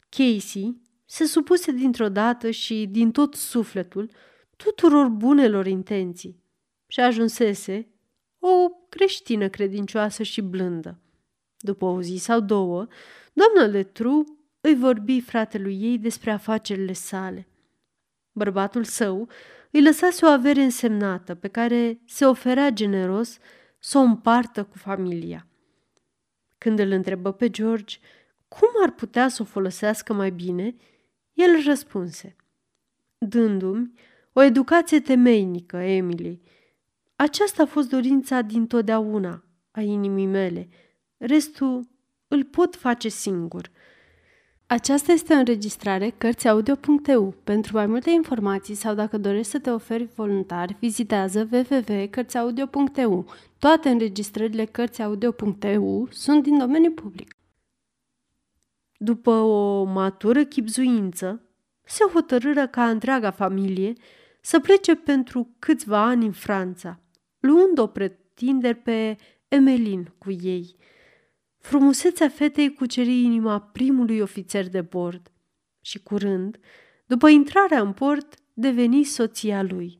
Casey 0.09 0.81
se 1.05 1.25
supuse 1.25 1.71
dintr-o 1.71 2.09
dată 2.09 2.49
și 2.49 2.87
din 2.91 3.11
tot 3.11 3.33
sufletul 3.33 4.09
tuturor 4.55 5.07
bunelor 5.07 5.67
intenții 5.67 6.43
și 6.87 6.99
ajunsese 6.99 7.87
o 8.39 8.69
creștină 8.89 9.49
credincioasă 9.49 10.23
și 10.23 10.41
blândă. 10.41 10.99
După 11.57 11.85
o 11.85 12.01
zi 12.01 12.15
sau 12.15 12.39
două, 12.39 12.87
doamna 13.33 13.65
Letru 13.65 14.36
îi 14.67 14.75
vorbi 14.75 15.21
fratelui 15.21 15.81
ei 15.81 15.97
despre 15.97 16.31
afacerile 16.31 16.93
sale. 16.93 17.47
Bărbatul 18.31 18.83
său 18.83 19.29
îi 19.71 19.83
lăsase 19.83 20.25
o 20.25 20.29
avere 20.29 20.61
însemnată 20.61 21.35
pe 21.35 21.47
care 21.47 22.01
se 22.05 22.25
oferea 22.25 22.69
generos 22.69 23.37
să 23.79 23.97
o 23.97 24.01
împartă 24.01 24.63
cu 24.63 24.77
familia. 24.77 25.47
Când 26.57 26.79
îl 26.79 26.91
întrebă 26.91 27.31
pe 27.31 27.49
George 27.49 27.97
cum 28.47 28.69
ar 28.83 28.91
putea 28.91 29.27
să 29.27 29.41
o 29.41 29.45
folosească 29.45 30.13
mai 30.13 30.31
bine, 30.31 30.75
el 31.33 31.63
răspunse, 31.65 32.35
dându-mi 33.17 33.91
o 34.33 34.41
educație 34.41 34.99
temeinică, 34.99 35.77
Emily. 35.77 36.41
Aceasta 37.15 37.63
a 37.63 37.65
fost 37.65 37.89
dorința 37.89 38.41
din 38.41 38.67
totdeauna 38.67 39.43
a 39.71 39.81
inimii 39.81 40.25
mele. 40.25 40.69
Restul 41.17 41.87
îl 42.27 42.43
pot 42.43 42.75
face 42.75 43.09
singur. 43.09 43.71
Aceasta 44.69 45.11
este 45.11 45.33
o 45.33 45.37
înregistrare 45.37 46.09
Cărțiaudio.eu. 46.09 47.35
Pentru 47.43 47.75
mai 47.75 47.85
multe 47.85 48.09
informații 48.09 48.75
sau 48.75 48.93
dacă 48.95 49.17
dorești 49.17 49.51
să 49.51 49.59
te 49.59 49.69
oferi 49.69 50.09
voluntar, 50.15 50.75
vizitează 50.79 51.49
www.cărțiaudio.eu. 51.51 53.25
Toate 53.59 53.89
înregistrările 53.89 54.65
Cărțiaudio.eu 54.65 56.07
sunt 56.11 56.43
din 56.43 56.57
domeniu 56.57 56.91
public. 56.91 57.35
După 58.97 59.31
o 59.31 59.83
matură 59.83 60.43
chipzuință, 60.43 61.41
se 61.83 62.03
hotărâră 62.13 62.67
ca 62.67 62.89
întreaga 62.89 63.31
familie 63.31 63.93
să 64.41 64.59
plece 64.59 64.95
pentru 64.95 65.55
câțiva 65.59 66.03
ani 66.03 66.25
în 66.25 66.31
Franța, 66.31 66.99
luând-o 67.39 67.87
pretinderi 67.87 68.77
pe 68.77 69.17
Emelin 69.47 70.13
cu 70.17 70.31
ei. 70.31 70.75
Frumusețea 71.67 72.29
fetei 72.29 72.73
cuceri 72.73 73.11
inima 73.11 73.59
primului 73.59 74.19
ofițer 74.19 74.69
de 74.69 74.81
bord 74.81 75.31
și 75.81 75.99
curând, 75.99 76.59
după 77.05 77.29
intrarea 77.29 77.81
în 77.81 77.93
port, 77.93 78.35
deveni 78.53 79.03
soția 79.03 79.63
lui. 79.63 79.99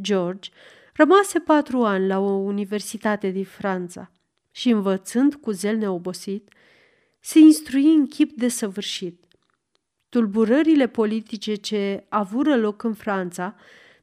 George 0.00 0.50
rămase 0.92 1.38
patru 1.38 1.84
ani 1.84 2.06
la 2.06 2.18
o 2.18 2.30
universitate 2.30 3.30
din 3.30 3.44
Franța 3.44 4.10
și, 4.50 4.70
învățând 4.70 5.34
cu 5.34 5.50
zel 5.50 5.76
neobosit, 5.76 6.52
se 7.20 7.38
instrui 7.38 7.94
în 7.94 8.06
chip 8.06 8.32
de 8.36 8.48
săvârșit. 8.48 9.24
Tulburările 10.08 10.86
politice 10.86 11.54
ce 11.54 12.06
avură 12.08 12.56
loc 12.56 12.82
în 12.82 12.94
Franța 12.94 13.54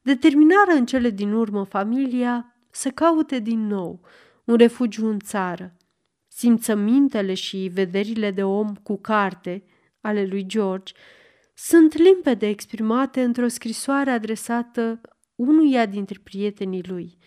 determinară 0.02 0.72
în 0.72 0.86
cele 0.86 1.10
din 1.10 1.34
urmă 1.34 1.64
familia 1.64 2.56
să 2.70 2.90
caute 2.90 3.40
din 3.40 3.68
nou 3.68 4.02
un 4.44 4.56
refugiu 4.56 5.08
în 5.08 5.20
țară. 5.20 5.78
Simțămintele 6.36 7.34
și 7.34 7.70
vederile 7.74 8.32
de 8.32 8.44
om 8.44 8.76
cu 8.76 8.98
carte 8.98 9.64
ale 10.02 10.26
lui 10.26 10.46
George 10.46 10.94
sunt 11.54 11.98
limpede 11.98 12.48
exprimate 12.48 13.24
într-o 13.24 13.48
scrisoare 13.48 14.12
adresată 14.12 15.02
unuia 15.36 15.86
dintre 15.86 16.20
prietenii 16.24 16.84
lui. 16.84 17.18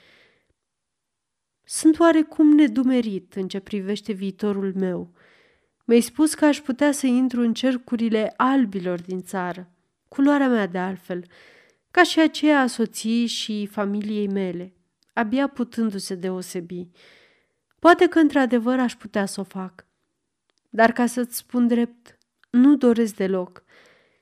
Sunt 1.65 1.99
oarecum 1.99 2.49
nedumerit 2.49 3.35
în 3.35 3.49
ce 3.49 3.61
privește 3.61 4.13
viitorul 4.13 4.73
meu– 4.75 5.11
mi-ai 5.87 6.01
spus 6.01 6.35
că 6.35 6.45
aș 6.45 6.61
putea 6.61 6.93
să 6.93 7.07
intru 7.07 7.41
în 7.41 7.55
cercurile 7.55 8.33
albilor 8.37 9.01
din 9.01 9.23
țară, 9.23 9.71
culoarea 10.09 10.49
mea 10.49 10.67
de 10.67 10.79
altfel, 10.79 11.25
ca 11.91 12.03
și 12.03 12.21
aceea 12.21 12.61
a 12.61 12.67
soției 12.67 13.27
și 13.27 13.67
familiei 13.67 14.29
mele, 14.29 14.75
abia 15.13 15.49
putându-se 15.49 16.15
deosebi. 16.15 16.89
Poate 17.79 18.07
că 18.07 18.19
într-adevăr 18.19 18.79
aș 18.79 18.97
putea 18.97 19.27
să 19.27 19.41
o 19.41 19.45
fac. 19.45 19.87
Dar 20.71 20.93
ca 20.93 21.07
să-ți 21.07 21.37
spun 21.37 21.67
drept, 21.67 22.19
nu 22.51 22.77
doresc 22.77 23.17
deloc. 23.17 23.65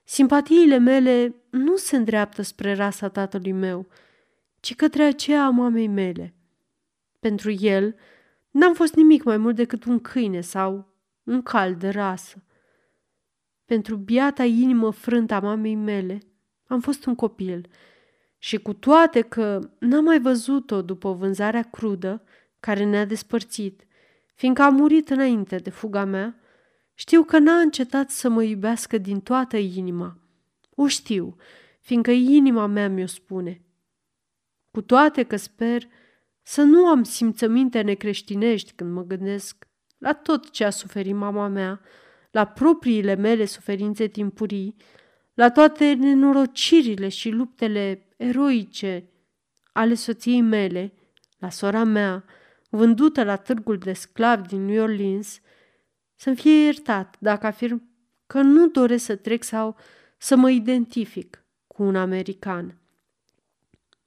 Simpatiile 0.05 0.79
mele 0.79 1.35
nu 1.51 1.77
se 1.77 1.97
îndreaptă 1.97 2.43
spre 2.43 2.75
rasa 2.75 3.09
tatălui 3.09 3.53
meu, 3.53 3.87
ci 4.61 4.75
către 4.75 5.03
aceea 5.03 5.45
a 5.45 5.51
mamei 5.51 5.89
mele. 5.89 6.35
Pentru 7.21 7.51
el, 7.51 7.97
n-am 8.51 8.75
fost 8.75 8.95
nimic 8.95 9.23
mai 9.23 9.37
mult 9.37 9.57
decât 9.57 9.85
un 9.85 10.01
câine 10.01 10.41
sau 10.41 10.95
un 11.23 11.43
cal 11.43 11.75
de 11.75 11.89
rasă. 11.89 12.45
Pentru 13.65 13.97
biata 13.97 14.45
inimă 14.45 14.91
frântă 14.91 15.35
a 15.35 15.41
mamei 15.41 15.75
mele, 15.75 16.19
am 16.67 16.81
fost 16.81 17.07
un 17.07 17.15
copil 17.15 17.69
și 18.39 18.59
cu 18.59 18.73
toate 18.73 19.21
că 19.21 19.71
n-am 19.79 20.05
mai 20.05 20.21
văzut-o 20.21 20.83
după 20.83 21.13
vânzarea 21.13 21.63
crudă 21.63 22.23
care 22.65 22.85
ne-a 22.85 23.05
despărțit, 23.05 23.87
fiindcă 24.35 24.63
a 24.63 24.69
murit 24.69 25.11
înainte 25.11 25.57
de 25.57 25.71
fuga 25.71 26.05
mea, 26.05 26.41
știu 26.95 27.23
că 27.23 27.39
n-a 27.39 27.59
încetat 27.59 28.11
să 28.11 28.29
mă 28.29 28.43
iubească 28.43 28.99
din 28.99 29.21
toată 29.21 29.57
inima. 29.57 30.19
O 30.75 30.87
știu, 30.87 31.37
fiindcă 31.81 32.11
inima 32.11 32.67
mea 32.67 32.89
mi-o 32.89 33.07
spune. 33.07 33.63
Cu 34.71 34.83
toate 34.83 35.23
că 35.23 35.37
sper 35.37 35.89
să 36.43 36.63
nu 36.63 36.87
am 36.87 37.03
simțăminte 37.03 37.81
necreștinești 37.81 38.73
când 38.73 38.93
mă 38.93 39.03
gândesc 39.03 39.69
la 39.99 40.13
tot 40.13 40.51
ce 40.51 40.65
a 40.65 40.71
suferit 40.71 41.15
mama 41.15 41.49
mea, 41.49 41.81
la 42.31 42.45
propriile 42.45 43.15
mele 43.15 43.45
suferințe 43.45 44.07
timpurii, 44.07 44.77
la 45.35 45.51
toate 45.51 45.93
nenorocirile 45.93 47.09
și 47.09 47.29
luptele 47.29 48.07
eroice 48.17 49.09
ale 49.73 49.95
soției 49.95 50.41
mele, 50.41 50.93
la 51.39 51.51
sora 51.51 51.85
mea, 51.85 52.25
vândută 52.77 53.25
la 53.25 53.37
târgul 53.37 53.79
de 53.79 53.93
sclavi 53.93 54.49
din 54.49 54.65
New 54.65 54.83
Orleans, 54.83 55.41
să-mi 56.15 56.37
fie 56.37 56.65
iertat 56.65 57.17
dacă 57.19 57.47
afirm 57.47 57.89
că 58.27 58.41
nu 58.41 58.69
doresc 58.69 59.05
să 59.05 59.17
trec 59.17 59.43
sau 59.43 59.77
să 60.19 60.37
mă 60.37 60.51
identific 60.51 61.45
cu 61.67 61.83
un 61.83 61.97
american. 61.97 62.79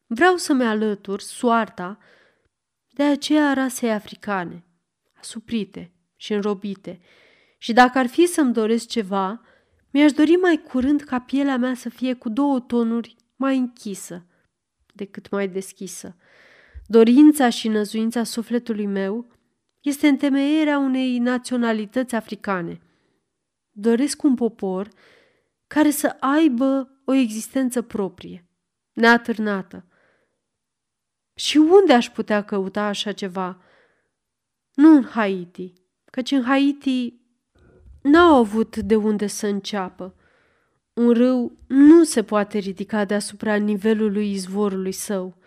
Vreau 0.06 0.36
să-mi 0.36 0.64
alătur 0.64 1.20
soarta 1.20 1.98
de 2.90 3.04
aceea 3.04 3.54
rasei 3.54 3.92
africane, 3.92 4.64
asuprite 5.14 5.92
și 6.16 6.34
înrobite, 6.34 7.00
și 7.58 7.74
dacă 7.74 7.98
ar 7.98 8.08
fi 8.08 8.26
să-mi 8.26 8.54
doresc 8.54 8.88
ceva, 8.88 9.42
mi-aș 9.90 10.12
dori 10.12 10.32
mai 10.32 10.62
curând 10.62 11.02
ca 11.02 11.20
pielea 11.20 11.58
mea 11.58 11.74
să 11.74 11.90
fie 11.90 12.14
cu 12.14 12.30
două 12.30 12.60
tonuri 12.60 13.16
mai 13.36 13.58
închisă 13.58 14.26
decât 14.94 15.30
mai 15.30 15.48
deschisă. 15.48 16.16
Dorința 16.90 17.50
și 17.50 17.68
năzuința 17.68 18.24
sufletului 18.24 18.86
meu 18.86 19.28
este 19.82 20.08
întemeierea 20.08 20.78
unei 20.78 21.18
naționalități 21.18 22.16
africane. 22.16 22.82
Doresc 23.72 24.24
un 24.24 24.36
popor 24.36 24.90
care 25.68 25.90
să 25.90 26.16
aibă 26.20 26.90
o 27.06 27.14
existență 27.14 27.82
proprie, 27.82 28.48
neatârnată. 28.94 29.86
Și 31.36 31.58
unde 31.58 31.94
aș 31.94 32.10
putea 32.10 32.44
căuta 32.44 32.84
așa 32.84 33.12
ceva? 33.12 33.62
Nu 34.74 34.96
în 34.96 35.04
Haiti, 35.04 35.74
căci 36.12 36.32
în 36.32 36.44
Haiti 36.44 37.14
n-au 38.02 38.36
avut 38.36 38.78
de 38.78 38.96
unde 38.96 39.28
să 39.28 39.48
înceapă. 39.48 40.16
Un 40.94 41.12
râu 41.14 41.58
nu 41.68 42.04
se 42.04 42.24
poate 42.24 42.58
ridica 42.58 43.06
deasupra 43.06 43.56
nivelului 43.56 44.32
izvorului 44.32 44.92
său. 44.92 45.38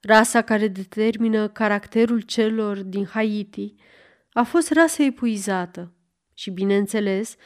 Rasa 0.00 0.42
care 0.42 0.68
determină 0.68 1.48
caracterul 1.48 2.20
celor 2.20 2.82
din 2.82 3.06
Haiti 3.06 3.74
a 4.32 4.42
fost 4.42 4.70
rasă 4.70 5.02
epuizată 5.02 5.92
și, 6.34 6.50
bineînțeles, 6.50 7.36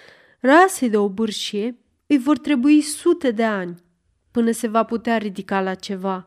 rasei 0.40 0.90
de 0.90 0.96
obârșie 0.96 1.78
îi 2.06 2.18
vor 2.18 2.38
trebui 2.38 2.80
sute 2.80 3.30
de 3.30 3.44
ani 3.44 3.82
până 4.30 4.50
se 4.50 4.68
va 4.68 4.84
putea 4.84 5.16
ridica 5.16 5.60
la 5.60 5.74
ceva. 5.74 6.26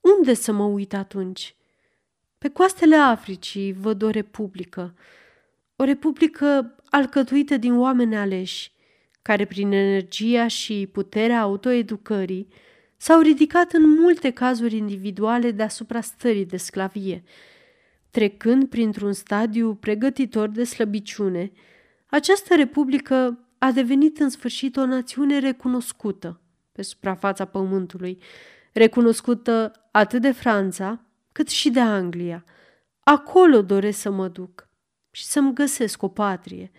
Unde 0.00 0.34
să 0.34 0.52
mă 0.52 0.64
uit 0.64 0.94
atunci? 0.94 1.54
Pe 2.38 2.48
coastele 2.48 2.96
Africii 2.96 3.72
văd 3.72 4.02
o 4.02 4.10
republică, 4.10 4.94
o 5.76 5.84
republică 5.84 6.76
alcătuită 6.90 7.56
din 7.56 7.78
oameni 7.78 8.16
aleși, 8.16 8.72
care 9.22 9.44
prin 9.44 9.72
energia 9.72 10.46
și 10.46 10.88
puterea 10.92 11.40
autoeducării 11.40 12.48
s-au 12.96 13.20
ridicat 13.20 13.72
în 13.72 13.90
multe 13.90 14.30
cazuri 14.30 14.76
individuale 14.76 15.50
deasupra 15.50 16.00
stării 16.00 16.46
de 16.46 16.56
sclavie. 16.56 17.22
Trecând 18.10 18.68
printr-un 18.68 19.12
stadiu 19.12 19.74
pregătitor 19.74 20.48
de 20.48 20.64
slăbiciune, 20.64 21.52
această 22.06 22.54
republică 22.54 23.46
a 23.58 23.72
devenit 23.72 24.18
în 24.18 24.28
sfârșit 24.28 24.76
o 24.76 24.86
națiune 24.86 25.38
recunoscută 25.38 26.40
pe 26.72 26.82
suprafața 26.82 27.44
pământului, 27.44 28.18
recunoscută 28.72 29.72
atât 29.90 30.22
de 30.22 30.32
Franța 30.32 31.00
cât 31.32 31.48
și 31.48 31.70
de 31.70 31.80
Anglia. 31.80 32.44
Acolo 33.00 33.62
doresc 33.62 34.00
să 34.00 34.10
mă 34.10 34.28
duc 34.28 34.68
și 35.10 35.24
să-mi 35.24 35.54
găsesc 35.54 36.02
o 36.02 36.08
patrie. 36.08 36.70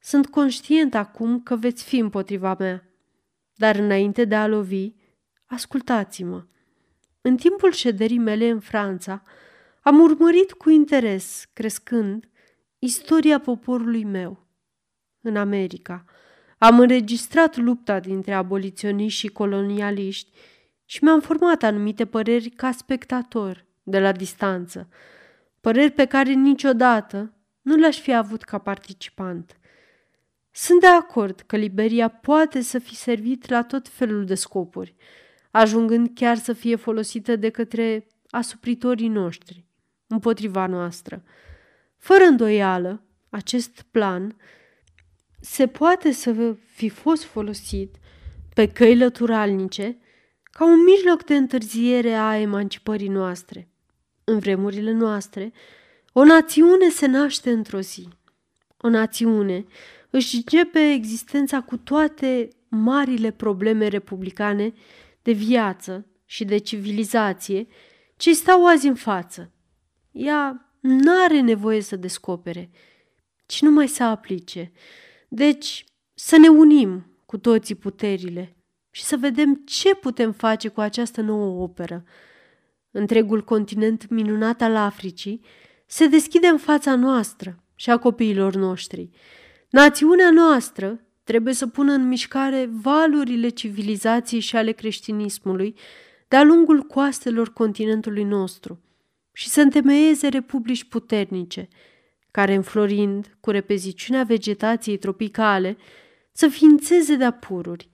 Sunt 0.00 0.26
conștient 0.26 0.94
acum 0.94 1.40
că 1.40 1.56
veți 1.56 1.84
fi 1.84 1.96
împotriva 1.96 2.56
mea, 2.58 2.84
dar 3.54 3.76
înainte 3.76 4.24
de 4.24 4.34
a 4.34 4.46
lovi, 4.46 4.92
ascultați-mă. 5.50 6.44
În 7.20 7.36
timpul 7.36 7.72
șederii 7.72 8.18
mele 8.18 8.48
în 8.48 8.60
Franța, 8.60 9.22
am 9.82 10.00
urmărit 10.00 10.52
cu 10.52 10.70
interes, 10.70 11.44
crescând, 11.52 12.28
istoria 12.78 13.40
poporului 13.40 14.04
meu. 14.04 14.46
În 15.20 15.36
America, 15.36 16.04
am 16.58 16.80
înregistrat 16.80 17.56
lupta 17.56 18.00
dintre 18.00 18.34
aboliționiști 18.34 19.18
și 19.18 19.28
colonialiști 19.28 20.30
și 20.84 21.04
mi-am 21.04 21.20
format 21.20 21.62
anumite 21.62 22.06
păreri 22.06 22.50
ca 22.50 22.70
spectator, 22.70 23.64
de 23.82 24.00
la 24.00 24.12
distanță, 24.12 24.88
păreri 25.60 25.90
pe 25.90 26.04
care 26.04 26.32
niciodată 26.32 27.32
nu 27.62 27.76
le-aș 27.76 28.00
fi 28.00 28.14
avut 28.14 28.42
ca 28.42 28.58
participant. 28.58 29.58
Sunt 30.50 30.80
de 30.80 30.86
acord 30.86 31.40
că 31.40 31.56
Liberia 31.56 32.08
poate 32.08 32.60
să 32.60 32.78
fi 32.78 32.94
servit 32.94 33.48
la 33.48 33.62
tot 33.62 33.88
felul 33.88 34.24
de 34.24 34.34
scopuri, 34.34 34.94
ajungând 35.50 36.10
chiar 36.14 36.36
să 36.36 36.52
fie 36.52 36.76
folosită 36.76 37.36
de 37.36 37.50
către 37.50 38.06
asupritorii 38.30 39.08
noștri, 39.08 39.64
împotriva 40.06 40.66
noastră. 40.66 41.22
Fără 41.96 42.24
îndoială, 42.24 43.02
acest 43.28 43.84
plan 43.90 44.36
se 45.40 45.66
poate 45.66 46.12
să 46.12 46.56
fi 46.66 46.88
fost 46.88 47.24
folosit 47.24 47.96
pe 48.54 48.68
căi 48.68 48.96
lăturalnice 48.96 49.98
ca 50.42 50.64
un 50.64 50.84
mijloc 50.84 51.24
de 51.24 51.36
întârziere 51.36 52.12
a 52.12 52.36
emancipării 52.36 53.08
noastre. 53.08 53.68
În 54.24 54.38
vremurile 54.38 54.92
noastre, 54.92 55.52
o 56.12 56.24
națiune 56.24 56.88
se 56.88 57.06
naște 57.06 57.50
într-o 57.50 57.80
zi. 57.80 58.08
O 58.76 58.88
națiune 58.88 59.64
își 60.10 60.36
începe 60.36 60.92
existența 60.92 61.60
cu 61.60 61.76
toate 61.76 62.48
marile 62.68 63.30
probleme 63.30 63.88
republicane 63.88 64.72
de 65.22 65.32
viață 65.32 66.06
și 66.24 66.44
de 66.44 66.58
civilizație 66.58 67.66
ce 68.16 68.32
stau 68.32 68.66
azi 68.66 68.86
în 68.86 68.94
față. 68.94 69.52
Ea 70.10 70.72
nu 70.80 71.22
are 71.24 71.40
nevoie 71.40 71.80
să 71.80 71.96
descopere, 71.96 72.70
ci 73.46 73.62
numai 73.62 73.88
să 73.88 74.02
aplice. 74.02 74.72
Deci, 75.28 75.84
să 76.14 76.36
ne 76.36 76.48
unim 76.48 77.06
cu 77.26 77.38
toții 77.38 77.74
puterile 77.74 78.56
și 78.90 79.04
să 79.04 79.16
vedem 79.16 79.54
ce 79.54 79.94
putem 79.94 80.32
face 80.32 80.68
cu 80.68 80.80
această 80.80 81.20
nouă 81.20 81.62
operă. 81.62 82.04
Întregul 82.90 83.44
continent 83.44 84.08
minunat 84.08 84.60
al 84.60 84.76
Africii 84.76 85.44
se 85.86 86.06
deschide 86.06 86.46
în 86.46 86.58
fața 86.58 86.94
noastră 86.94 87.62
și 87.74 87.90
a 87.90 87.98
copiilor 87.98 88.54
noștri. 88.54 89.10
Națiunea 89.70 90.30
noastră 90.30 91.00
trebuie 91.30 91.54
să 91.54 91.66
pună 91.66 91.92
în 91.92 92.08
mișcare 92.08 92.68
valurile 92.72 93.48
civilizației 93.48 94.40
și 94.40 94.56
ale 94.56 94.72
creștinismului 94.72 95.74
de-a 96.28 96.42
lungul 96.42 96.82
coastelor 96.82 97.52
continentului 97.52 98.24
nostru 98.24 98.80
și 99.32 99.48
să 99.48 99.60
întemeieze 99.60 100.28
republici 100.28 100.84
puternice, 100.84 101.68
care, 102.30 102.54
înflorind 102.54 103.36
cu 103.40 103.50
repeziciunea 103.50 104.22
vegetației 104.22 104.96
tropicale, 104.96 105.76
să 106.32 106.48
ființeze 106.48 107.16
de 107.16 107.24
apururi. 107.24 107.88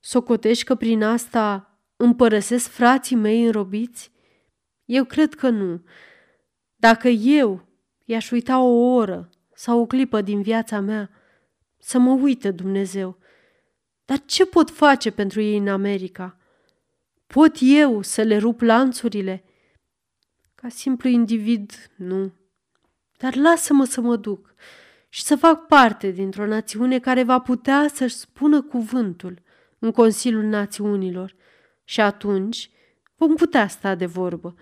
Socotești 0.00 0.64
că 0.64 0.74
prin 0.74 1.02
asta 1.02 1.78
împărăsesc 1.96 2.68
frații 2.68 3.16
mei 3.16 3.44
înrobiți? 3.44 4.10
Eu 4.84 5.04
cred 5.04 5.34
că 5.34 5.48
nu. 5.48 5.82
Dacă 6.76 7.08
eu 7.08 7.68
i-aș 8.04 8.30
uita 8.30 8.60
o 8.60 8.94
oră 8.94 9.30
sau 9.54 9.80
o 9.80 9.86
clipă 9.86 10.20
din 10.20 10.42
viața 10.42 10.80
mea, 10.80 11.10
să 11.80 11.98
mă 11.98 12.10
uite 12.10 12.50
Dumnezeu. 12.50 13.18
Dar 14.04 14.22
ce 14.24 14.46
pot 14.46 14.70
face 14.70 15.10
pentru 15.10 15.40
ei 15.40 15.56
în 15.56 15.68
America? 15.68 16.36
Pot 17.26 17.56
eu 17.60 18.02
să 18.02 18.22
le 18.22 18.36
rup 18.36 18.60
lanțurile? 18.60 19.44
Ca 20.54 20.68
simplu 20.68 21.08
individ, 21.08 21.90
nu. 21.96 22.32
Dar 23.16 23.36
lasă-mă 23.36 23.84
să 23.84 24.00
mă 24.00 24.16
duc 24.16 24.54
și 25.08 25.22
să 25.22 25.36
fac 25.36 25.66
parte 25.66 26.10
dintr-o 26.10 26.46
națiune 26.46 26.98
care 26.98 27.22
va 27.22 27.38
putea 27.38 27.86
să-și 27.94 28.14
spună 28.14 28.62
cuvântul 28.62 29.42
în 29.78 29.90
Consiliul 29.90 30.44
Națiunilor. 30.44 31.34
Și 31.84 32.00
atunci 32.00 32.70
vom 33.16 33.34
putea 33.34 33.68
sta 33.68 33.94
de 33.94 34.06
vorbă. 34.06 34.54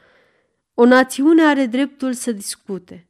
O 0.74 0.84
națiune 0.84 1.42
are 1.42 1.66
dreptul 1.66 2.12
să 2.12 2.32
discute, 2.32 3.06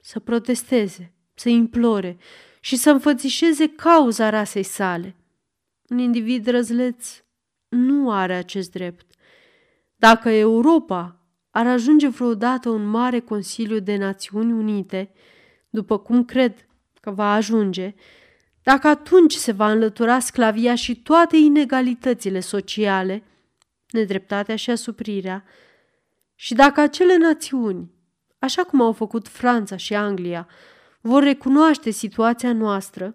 să 0.00 0.20
protesteze, 0.20 1.12
să 1.34 1.48
implore 1.48 2.18
și 2.60 2.76
să 2.76 2.90
înfățișeze 2.90 3.68
cauza 3.68 4.28
rasei 4.28 4.62
sale. 4.62 5.16
un 5.88 5.98
individ 5.98 6.46
răzleț 6.46 7.22
nu 7.68 8.10
are 8.12 8.34
acest 8.34 8.70
drept. 8.70 9.06
Dacă 9.96 10.28
Europa 10.28 11.18
ar 11.50 11.66
ajunge 11.66 12.08
vreodată 12.08 12.68
un 12.68 12.86
mare 12.86 13.20
Consiliu 13.20 13.78
de 13.78 13.96
Națiuni 13.96 14.52
Unite, 14.52 15.12
după 15.70 15.98
cum 15.98 16.24
cred 16.24 16.66
că 17.00 17.10
va 17.10 17.32
ajunge, 17.32 17.94
dacă 18.62 18.88
atunci 18.88 19.34
se 19.34 19.52
va 19.52 19.70
înlătura 19.70 20.18
sclavia 20.18 20.74
și 20.74 21.02
toate 21.02 21.36
inegalitățile 21.36 22.40
sociale, 22.40 23.22
nedreptatea 23.90 24.56
și 24.56 24.70
asuprirea, 24.70 25.44
și 26.34 26.54
dacă 26.54 26.80
acele 26.80 27.16
națiuni, 27.16 27.90
așa 28.38 28.62
cum 28.62 28.80
au 28.80 28.92
făcut 28.92 29.28
Franța 29.28 29.76
și 29.76 29.94
Anglia, 29.94 30.48
vor 31.00 31.22
recunoaște 31.22 31.90
situația 31.90 32.52
noastră, 32.52 33.12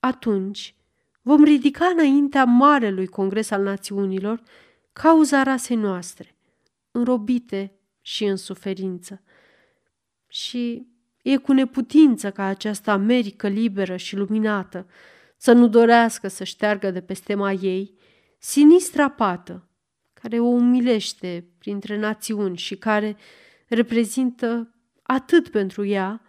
atunci 0.00 0.74
vom 1.22 1.44
ridica 1.44 1.86
înaintea 1.86 2.44
Marelui 2.44 3.06
Congres 3.06 3.50
al 3.50 3.62
Națiunilor 3.62 4.42
cauza 4.92 5.42
rasei 5.42 5.76
noastre, 5.76 6.36
înrobite 6.90 7.72
și 8.00 8.24
în 8.24 8.36
suferință. 8.36 9.22
Și 10.28 10.86
e 11.22 11.36
cu 11.36 11.52
neputință 11.52 12.30
ca 12.30 12.44
această 12.44 12.90
Americă 12.90 13.48
liberă 13.48 13.96
și 13.96 14.16
luminată 14.16 14.86
să 15.36 15.52
nu 15.52 15.68
dorească 15.68 16.28
să 16.28 16.44
șteargă 16.44 16.90
de 16.90 17.00
pe 17.00 17.14
stema 17.14 17.52
ei 17.52 17.94
sinistra 18.38 19.08
pată 19.10 19.68
care 20.12 20.40
o 20.40 20.46
umilește 20.46 21.46
printre 21.58 21.98
națiuni 21.98 22.56
și 22.56 22.76
care 22.76 23.16
reprezintă 23.68 24.74
atât 25.02 25.48
pentru 25.48 25.84
ea, 25.84 26.22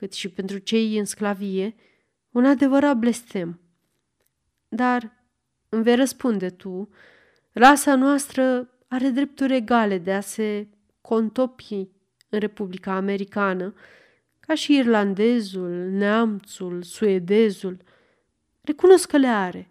cât 0.00 0.12
și 0.12 0.28
pentru 0.28 0.58
cei 0.58 0.98
în 0.98 1.04
sclavie, 1.04 1.74
un 2.30 2.44
adevărat 2.44 2.96
blestem. 2.96 3.60
Dar 4.68 5.24
îmi 5.68 5.82
vei 5.82 5.94
răspunde 5.94 6.50
tu, 6.50 6.88
rasa 7.52 7.94
noastră 7.94 8.68
are 8.88 9.08
drepturi 9.08 9.54
egale 9.54 9.98
de 9.98 10.12
a 10.12 10.20
se 10.20 10.68
contopi 11.00 11.88
în 12.28 12.38
Republica 12.38 12.92
Americană, 12.92 13.74
ca 14.40 14.54
și 14.54 14.76
irlandezul, 14.76 15.70
neamțul, 15.90 16.82
suedezul. 16.82 17.76
Recunosc 18.60 19.08
că 19.08 19.16
le 19.16 19.26
are. 19.26 19.70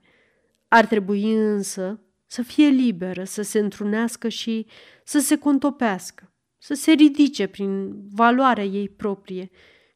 Ar 0.67 0.85
trebui 0.85 1.33
însă 1.33 1.99
să 2.25 2.41
fie 2.41 2.67
liberă, 2.67 3.23
să 3.23 3.41
se 3.41 3.59
întrunească 3.59 4.27
și 4.27 4.65
să 5.03 5.19
se 5.19 5.37
contopească, 5.37 6.33
să 6.57 6.73
se 6.73 6.91
ridice 6.91 7.47
prin 7.47 7.93
valoarea 8.09 8.63
ei 8.63 8.89
proprie 8.89 9.49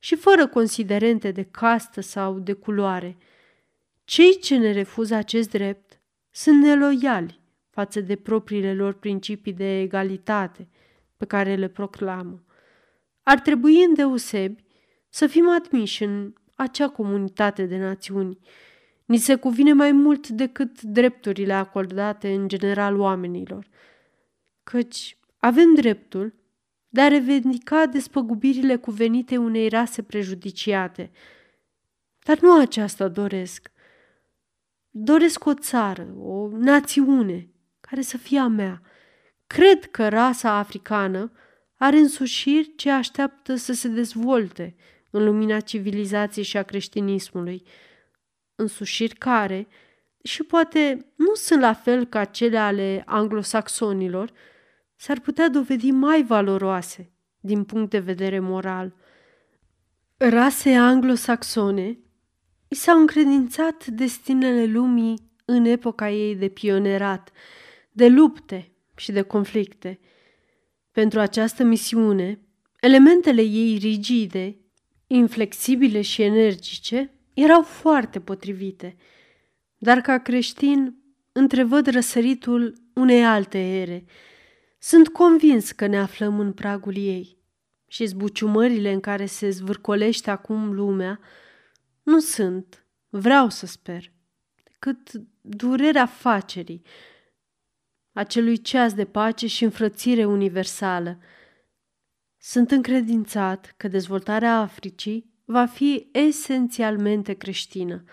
și 0.03 0.15
fără 0.15 0.47
considerente 0.47 1.31
de 1.31 1.43
castă 1.43 2.01
sau 2.01 2.39
de 2.39 2.53
culoare. 2.53 3.17
Cei 4.03 4.37
ce 4.39 4.57
ne 4.57 4.71
refuză 4.71 5.15
acest 5.15 5.49
drept 5.49 6.01
sunt 6.31 6.61
neloiali 6.61 7.39
față 7.69 8.01
de 8.01 8.15
propriile 8.15 8.73
lor 8.73 8.93
principii 8.93 9.53
de 9.53 9.79
egalitate 9.79 10.67
pe 11.17 11.25
care 11.25 11.55
le 11.55 11.67
proclamă. 11.67 12.43
Ar 13.21 13.39
trebui 13.39 13.83
îndeosebi 13.83 14.63
să 15.09 15.27
fim 15.27 15.49
admiși 15.49 16.03
în 16.03 16.33
acea 16.55 16.89
comunitate 16.89 17.65
de 17.65 17.77
națiuni 17.77 18.39
Ni 19.05 19.17
se 19.17 19.35
cuvine 19.35 19.73
mai 19.73 19.91
mult 19.91 20.27
decât 20.27 20.81
drepturile 20.81 21.53
acordate 21.53 22.33
în 22.33 22.47
general 22.47 22.99
oamenilor, 22.99 23.67
căci 24.63 25.17
avem 25.37 25.73
dreptul 25.73 26.33
de 26.93 27.01
a 27.01 27.07
revendica 27.07 27.85
despăgubirile 27.85 28.75
cuvenite 28.75 29.37
unei 29.37 29.69
rase 29.69 30.01
prejudiciate. 30.01 31.11
Dar 32.23 32.39
nu 32.39 32.59
aceasta 32.59 33.07
doresc. 33.07 33.71
Doresc 34.89 35.45
o 35.45 35.53
țară, 35.53 36.07
o 36.19 36.49
națiune 36.57 37.49
care 37.79 38.01
să 38.01 38.17
fie 38.17 38.39
a 38.39 38.47
mea. 38.47 38.81
Cred 39.47 39.85
că 39.85 40.07
rasa 40.07 40.51
africană 40.51 41.31
are 41.77 41.97
însușiri 41.97 42.75
ce 42.75 42.91
așteaptă 42.91 43.55
să 43.55 43.73
se 43.73 43.87
dezvolte 43.87 44.75
în 45.09 45.23
lumina 45.23 45.59
civilizației 45.59 46.45
și 46.45 46.57
a 46.57 46.63
creștinismului– 46.63 47.63
însușiri 48.55 49.15
care, 49.15 49.67
și 50.23 50.43
poate 50.43 51.05
nu 51.15 51.33
sunt 51.33 51.61
la 51.61 51.73
fel 51.73 52.05
ca 52.05 52.23
cele 52.25 52.57
ale 52.57 53.03
anglosaxonilor, 53.05 54.31
s-ar 55.03 55.19
putea 55.19 55.49
dovedi 55.49 55.91
mai 55.91 56.23
valoroase 56.23 57.11
din 57.39 57.63
punct 57.63 57.89
de 57.89 57.99
vedere 57.99 58.39
moral. 58.39 58.95
Rase 60.17 60.73
anglosaxone 60.73 61.97
i 62.67 62.75
s-au 62.75 62.99
încredințat 62.99 63.85
destinele 63.87 64.65
lumii 64.65 65.31
în 65.45 65.65
epoca 65.65 66.09
ei 66.09 66.35
de 66.35 66.47
pionerat, 66.47 67.31
de 67.91 68.07
lupte 68.07 68.71
și 68.95 69.11
de 69.11 69.21
conflicte. 69.21 69.99
Pentru 70.91 71.19
această 71.19 71.63
misiune, 71.63 72.39
elementele 72.79 73.41
ei 73.41 73.77
rigide, 73.77 74.57
inflexibile 75.07 76.01
și 76.01 76.21
energice 76.21 77.13
erau 77.33 77.61
foarte 77.61 78.19
potrivite, 78.19 78.95
dar 79.77 80.01
ca 80.01 80.17
creștin 80.17 80.95
întrevăd 81.31 81.87
răsăritul 81.87 82.73
unei 82.93 83.25
alte 83.25 83.79
ere. 83.81 84.05
Sunt 84.85 85.07
convins 85.07 85.71
că 85.71 85.85
ne 85.85 85.99
aflăm 85.99 86.39
în 86.39 86.53
pragul 86.53 86.95
ei 86.97 87.37
și 87.87 88.05
zbuciumările 88.05 88.91
în 88.91 88.99
care 88.99 89.25
se 89.25 89.49
zvârcolește 89.49 90.29
acum 90.29 90.73
lumea 90.73 91.19
nu 92.03 92.19
sunt, 92.19 92.85
vreau 93.09 93.49
să 93.49 93.65
sper, 93.65 94.11
decât 94.63 95.11
durerea 95.41 96.05
facerii, 96.05 96.81
acelui 98.13 98.61
ceas 98.61 98.93
de 98.93 99.05
pace 99.05 99.47
și 99.47 99.63
înfrățire 99.63 100.25
universală. 100.25 101.19
Sunt 102.37 102.71
încredințat 102.71 103.73
că 103.77 103.87
dezvoltarea 103.87 104.59
Africii 104.59 105.33
va 105.45 105.65
fi 105.65 106.09
esențialmente 106.11 107.33
creștină. 107.33 108.03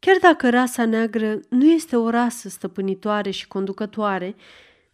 Chiar 0.00 0.16
dacă 0.20 0.50
rasa 0.50 0.84
neagră 0.84 1.40
nu 1.48 1.64
este 1.64 1.96
o 1.96 2.10
rasă 2.10 2.48
stăpânitoare 2.48 3.30
și 3.30 3.48
conducătoare, 3.48 4.34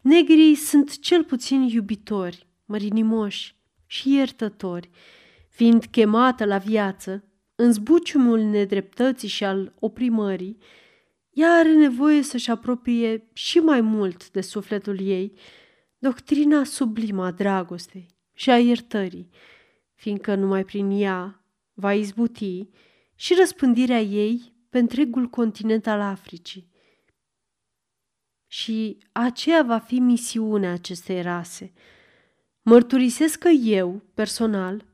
negrii 0.01 0.55
sunt 0.55 0.99
cel 0.99 1.25
puțin 1.25 1.63
iubitori, 1.63 2.47
mărinimoși 2.65 3.57
și 3.87 4.15
iertători, 4.15 4.91
fiind 5.49 5.85
chemată 5.85 6.45
la 6.45 6.59
viață, 6.59 7.25
în 7.55 7.73
zbuciumul 7.73 8.41
nedreptății 8.41 9.29
și 9.29 9.45
al 9.45 9.75
oprimării, 9.79 10.59
ea 11.31 11.53
are 11.53 11.75
nevoie 11.75 12.23
să-și 12.23 12.51
apropie 12.51 13.29
și 13.33 13.59
mai 13.59 13.81
mult 13.81 14.31
de 14.31 14.41
sufletul 14.41 15.01
ei 15.01 15.33
doctrina 15.99 16.65
sublimă 16.65 17.25
a 17.25 17.31
dragostei 17.31 18.07
și 18.33 18.51
a 18.51 18.59
iertării, 18.59 19.31
fiindcă 19.95 20.35
numai 20.35 20.65
prin 20.65 20.91
ea 20.91 21.45
va 21.73 21.95
izbuti 21.95 22.69
și 23.15 23.35
răspândirea 23.39 24.01
ei 24.01 24.53
pe 24.69 24.79
întregul 24.79 25.27
continent 25.27 25.87
al 25.87 26.01
Africii. 26.01 26.71
Și 28.49 28.99
aceea 29.13 29.63
va 29.63 29.79
fi 29.79 29.99
misiunea 29.99 30.73
acestei 30.73 31.23
rase. 31.23 31.73
Mărturisesc 32.63 33.39
că 33.39 33.49
eu, 33.49 34.03
personal, 34.15 34.85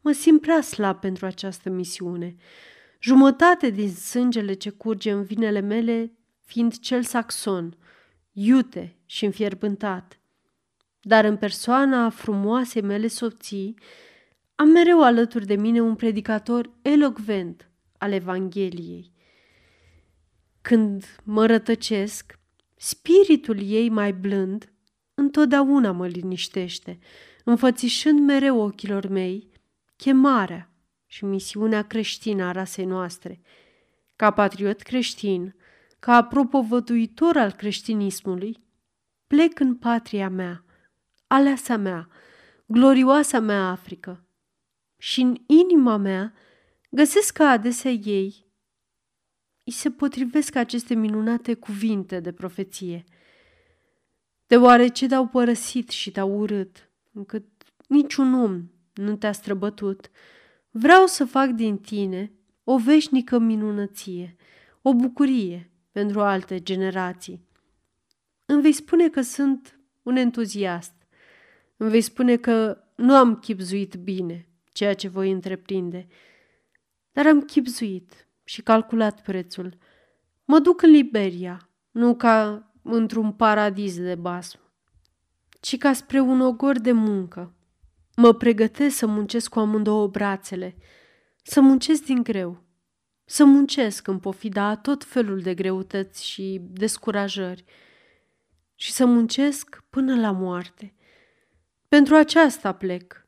mă 0.00 0.12
simt 0.12 0.40
prea 0.40 0.60
slab 0.60 1.00
pentru 1.00 1.26
această 1.26 1.70
misiune. 1.70 2.36
Jumătate 3.00 3.70
din 3.70 3.94
sângele 3.94 4.52
ce 4.52 4.70
curge 4.70 5.10
în 5.10 5.22
vinele 5.22 5.60
mele 5.60 6.12
fiind 6.40 6.78
cel 6.78 7.02
saxon, 7.02 7.76
iute 8.32 8.96
și 9.06 9.24
înfierbântat. 9.24 10.20
Dar 11.00 11.24
în 11.24 11.36
persoana 11.36 12.10
frumoasei 12.10 12.82
mele 12.82 13.06
soții, 13.06 13.74
am 14.54 14.68
mereu 14.68 15.02
alături 15.02 15.46
de 15.46 15.54
mine 15.54 15.80
un 15.80 15.94
predicator 15.94 16.70
elocvent 16.82 17.70
al 17.98 18.12
Evangheliei. 18.12 19.12
Când 20.60 21.04
mă 21.24 21.46
rătăcesc, 21.46 22.37
spiritul 22.78 23.60
ei 23.60 23.88
mai 23.88 24.12
blând 24.12 24.72
întotdeauna 25.14 25.92
mă 25.92 26.06
liniștește, 26.06 26.98
înfățișând 27.44 28.20
mereu 28.20 28.60
ochilor 28.60 29.06
mei 29.06 29.50
chemarea 29.96 30.72
și 31.06 31.24
misiunea 31.24 31.82
creștină 31.82 32.44
a 32.44 32.52
rasei 32.52 32.84
noastre. 32.84 33.40
Ca 34.16 34.30
patriot 34.30 34.80
creștin, 34.80 35.54
ca 35.98 36.24
propovăduitor 36.24 37.36
al 37.36 37.52
creștinismului, 37.52 38.64
plec 39.26 39.60
în 39.60 39.76
patria 39.76 40.28
mea, 40.28 40.64
aleasa 41.26 41.76
mea, 41.76 42.08
glorioasa 42.66 43.40
mea 43.40 43.70
Africă, 43.70 44.26
și 44.96 45.20
în 45.20 45.36
inima 45.46 45.96
mea 45.96 46.32
găsesc 46.90 47.32
că 47.32 47.42
adesea 47.42 47.90
ei 47.90 48.47
îi 49.68 49.74
se 49.74 49.90
potrivesc 49.90 50.54
aceste 50.54 50.94
minunate 50.94 51.54
cuvinte 51.54 52.20
de 52.20 52.32
profeție. 52.32 53.04
Deoarece 54.46 55.06
te-au 55.06 55.26
părăsit 55.26 55.88
și 55.88 56.10
te-au 56.10 56.38
urât, 56.38 56.90
încât 57.12 57.44
niciun 57.88 58.34
om 58.34 58.70
nu 58.94 59.16
te-a 59.16 59.32
străbătut, 59.32 60.10
vreau 60.70 61.06
să 61.06 61.24
fac 61.24 61.48
din 61.48 61.78
tine 61.78 62.32
o 62.64 62.78
veșnică 62.78 63.38
minunăție, 63.38 64.36
o 64.82 64.94
bucurie 64.94 65.70
pentru 65.92 66.20
alte 66.20 66.62
generații. 66.62 67.46
Îmi 68.46 68.62
vei 68.62 68.72
spune 68.72 69.08
că 69.08 69.20
sunt 69.20 69.80
un 70.02 70.16
entuziast. 70.16 70.92
Îmi 71.76 71.90
vei 71.90 72.00
spune 72.00 72.36
că 72.36 72.84
nu 72.96 73.14
am 73.14 73.36
chipzuit 73.36 73.94
bine 73.94 74.48
ceea 74.72 74.94
ce 74.94 75.08
voi 75.08 75.30
întreprinde, 75.30 76.06
dar 77.12 77.26
am 77.26 77.42
chipzuit 77.42 78.27
și 78.48 78.62
calculat 78.62 79.22
prețul. 79.22 79.78
Mă 80.44 80.58
duc 80.58 80.82
în 80.82 80.90
Liberia, 80.90 81.70
nu 81.90 82.16
ca 82.16 82.70
într-un 82.82 83.32
paradis 83.32 83.98
de 83.98 84.14
basm, 84.14 84.58
ci 85.60 85.78
ca 85.78 85.92
spre 85.92 86.20
un 86.20 86.40
ogor 86.40 86.78
de 86.78 86.92
muncă. 86.92 87.54
Mă 88.16 88.34
pregătesc 88.34 88.96
să 88.96 89.06
muncesc 89.06 89.50
cu 89.50 89.58
amândouă 89.58 90.06
brațele, 90.06 90.76
să 91.42 91.60
muncesc 91.60 92.04
din 92.04 92.22
greu, 92.22 92.64
să 93.24 93.44
muncesc 93.44 94.06
în 94.06 94.18
pofida 94.18 94.64
a 94.64 94.76
tot 94.76 95.04
felul 95.04 95.40
de 95.40 95.54
greutăți 95.54 96.26
și 96.26 96.60
descurajări 96.62 97.64
și 98.74 98.92
să 98.92 99.06
muncesc 99.06 99.84
până 99.90 100.20
la 100.20 100.30
moarte. 100.30 100.94
Pentru 101.88 102.14
aceasta 102.14 102.72
plec 102.72 103.26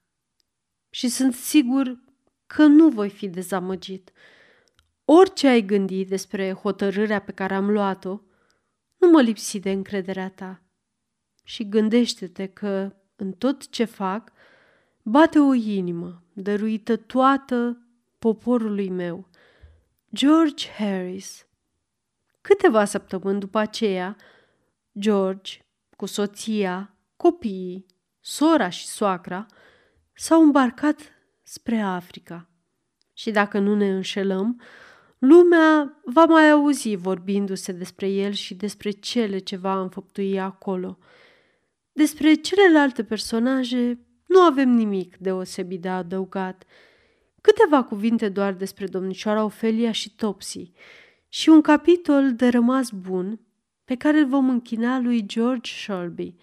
și 0.91 1.09
sunt 1.09 1.35
sigur 1.35 1.99
că 2.47 2.67
nu 2.67 2.89
voi 2.89 3.11
fi 3.11 3.29
dezamăgit. 3.29 4.13
Orice 5.13 5.47
ai 5.47 5.63
gândit 5.63 6.09
despre 6.09 6.53
hotărârea 6.53 7.19
pe 7.19 7.33
care 7.33 7.55
am 7.55 7.71
luat-o, 7.71 8.21
nu 8.97 9.11
mă 9.11 9.21
lipsi 9.21 9.59
de 9.59 9.71
încrederea 9.71 10.31
ta. 10.31 10.63
Și 11.45 11.69
gândește-te 11.69 12.47
că 12.47 12.95
în 13.17 13.33
tot 13.33 13.69
ce 13.69 13.85
fac 13.85 14.33
bate 15.03 15.39
o 15.39 15.55
inimă 15.55 16.23
dăruită 16.33 16.97
toată 16.97 17.87
poporului 18.19 18.89
meu. 18.89 19.29
George 20.15 20.69
Harris 20.69 21.47
Câteva 22.41 22.85
săptămâni 22.85 23.41
după 23.41 23.59
aceea, 23.59 24.17
George, 24.99 25.59
cu 25.97 26.07
soția, 26.07 26.95
copiii, 27.17 27.87
sora 28.21 28.69
și 28.69 28.87
soacra, 28.87 29.47
s-au 30.13 30.43
îmbarcat 30.43 31.01
spre 31.43 31.81
Africa. 31.81 32.49
Și 33.15 33.31
dacă 33.31 33.59
nu 33.59 33.75
ne 33.75 33.91
înșelăm, 33.91 34.61
lumea 35.21 36.01
va 36.05 36.25
mai 36.25 36.51
auzi 36.51 36.95
vorbindu-se 36.95 37.73
despre 37.73 38.09
el 38.09 38.33
și 38.33 38.55
despre 38.55 38.91
cele 38.91 39.39
ce 39.39 39.57
va 39.57 39.81
înfăptui 39.81 40.41
acolo. 40.41 40.99
Despre 41.93 42.35
celelalte 42.35 43.05
personaje 43.05 43.99
nu 44.27 44.41
avem 44.41 44.69
nimic 44.69 45.17
deosebit 45.17 45.81
de 45.81 45.89
adăugat. 45.89 46.65
Câteva 47.41 47.83
cuvinte 47.83 48.29
doar 48.29 48.53
despre 48.53 48.87
domnișoara 48.87 49.45
Ofelia 49.45 49.93
și 49.93 50.15
Topsy 50.15 50.73
și 51.29 51.49
un 51.49 51.61
capitol 51.61 52.35
de 52.35 52.49
rămas 52.49 52.91
bun 52.91 53.41
pe 53.85 53.95
care 53.95 54.19
îl 54.19 54.27
vom 54.27 54.49
închina 54.49 54.99
lui 54.99 55.27
George 55.27 55.71
Shelby. 55.71 56.35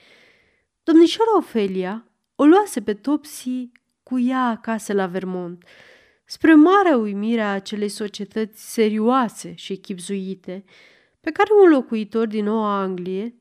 Domnișoara 0.83 1.37
Ofelia 1.37 2.07
o 2.35 2.45
luase 2.45 2.81
pe 2.81 2.93
Topsy 2.93 3.71
cu 4.03 4.19
ea 4.19 4.43
acasă 4.43 4.93
la 4.93 5.07
Vermont, 5.07 5.63
spre 6.29 6.53
marea 6.53 6.97
uimire 6.97 7.41
a 7.41 7.53
acelei 7.53 7.89
societăți 7.89 8.73
serioase 8.73 9.53
și 9.55 9.73
echipzuite, 9.73 10.63
pe 11.21 11.31
care 11.31 11.49
un 11.63 11.69
locuitor 11.69 12.27
din 12.27 12.43
Noua 12.43 12.79
Anglie 12.79 13.35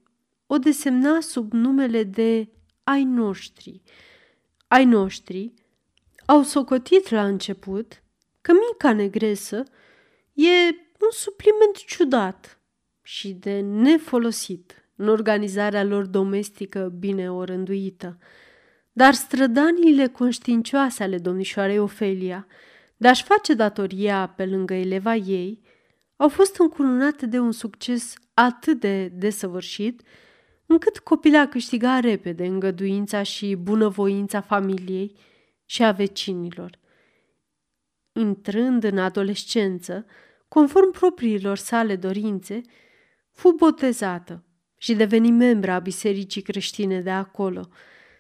o 0.47 0.59
desemna 0.59 1.21
sub 1.21 1.53
numele 1.53 2.03
de 2.03 2.49
ai 2.85 3.05
noștri. 3.05 3.83
Ai 4.69 4.85
noștri 4.85 5.53
au 6.27 6.43
socotit 6.43 7.09
la 7.09 7.27
început 7.27 8.03
că 8.41 8.53
mica 8.53 8.93
negresă 8.93 9.63
e 10.33 10.67
un 11.01 11.11
supliment 11.11 11.77
ciudat 11.87 12.61
și 13.03 13.33
de 13.33 13.61
nefolosit 13.61 14.89
în 14.97 15.09
organizarea 15.09 15.85
lor 15.85 16.07
domestică 16.07 16.95
bine 16.99 17.33
orânduită. 17.33 18.19
Dar 18.93 19.15
strădaniile 19.15 20.07
conștiincioase 20.07 21.03
ale 21.03 21.19
domnișoarei 21.19 21.79
Ofelia 21.79 22.47
de 22.97 23.09
a-și 23.09 23.23
face 23.23 23.55
datoria 23.55 24.27
pe 24.37 24.47
lângă 24.47 24.75
eleva 24.75 25.15
ei 25.15 25.63
au 26.17 26.29
fost 26.29 26.59
încununate 26.59 27.27
de 27.27 27.39
un 27.39 27.53
succes 27.53 28.15
atât 28.35 28.81
de 28.81 29.09
desăvârșit, 29.09 30.03
încât 30.67 30.99
copila 30.99 31.47
câștiga 31.49 32.01
repede 32.01 32.47
îngăduința 32.47 33.23
și 33.23 33.55
bunăvoința 33.55 34.41
familiei 34.41 35.17
și 35.65 35.85
a 35.85 35.93
vecinilor. 35.93 36.79
Intrând 38.13 38.85
în 38.85 38.99
adolescență, 38.99 40.07
conform 40.49 40.91
propriilor 40.91 41.57
sale 41.57 41.97
dorințe, 41.97 42.61
fu 43.33 43.51
botezată 43.51 44.45
și 44.77 44.95
deveni 44.95 45.31
membra 45.31 45.75
a 45.75 45.79
bisericii 45.79 46.43
creștine 46.43 47.01
de 47.01 47.11
acolo. 47.11 47.69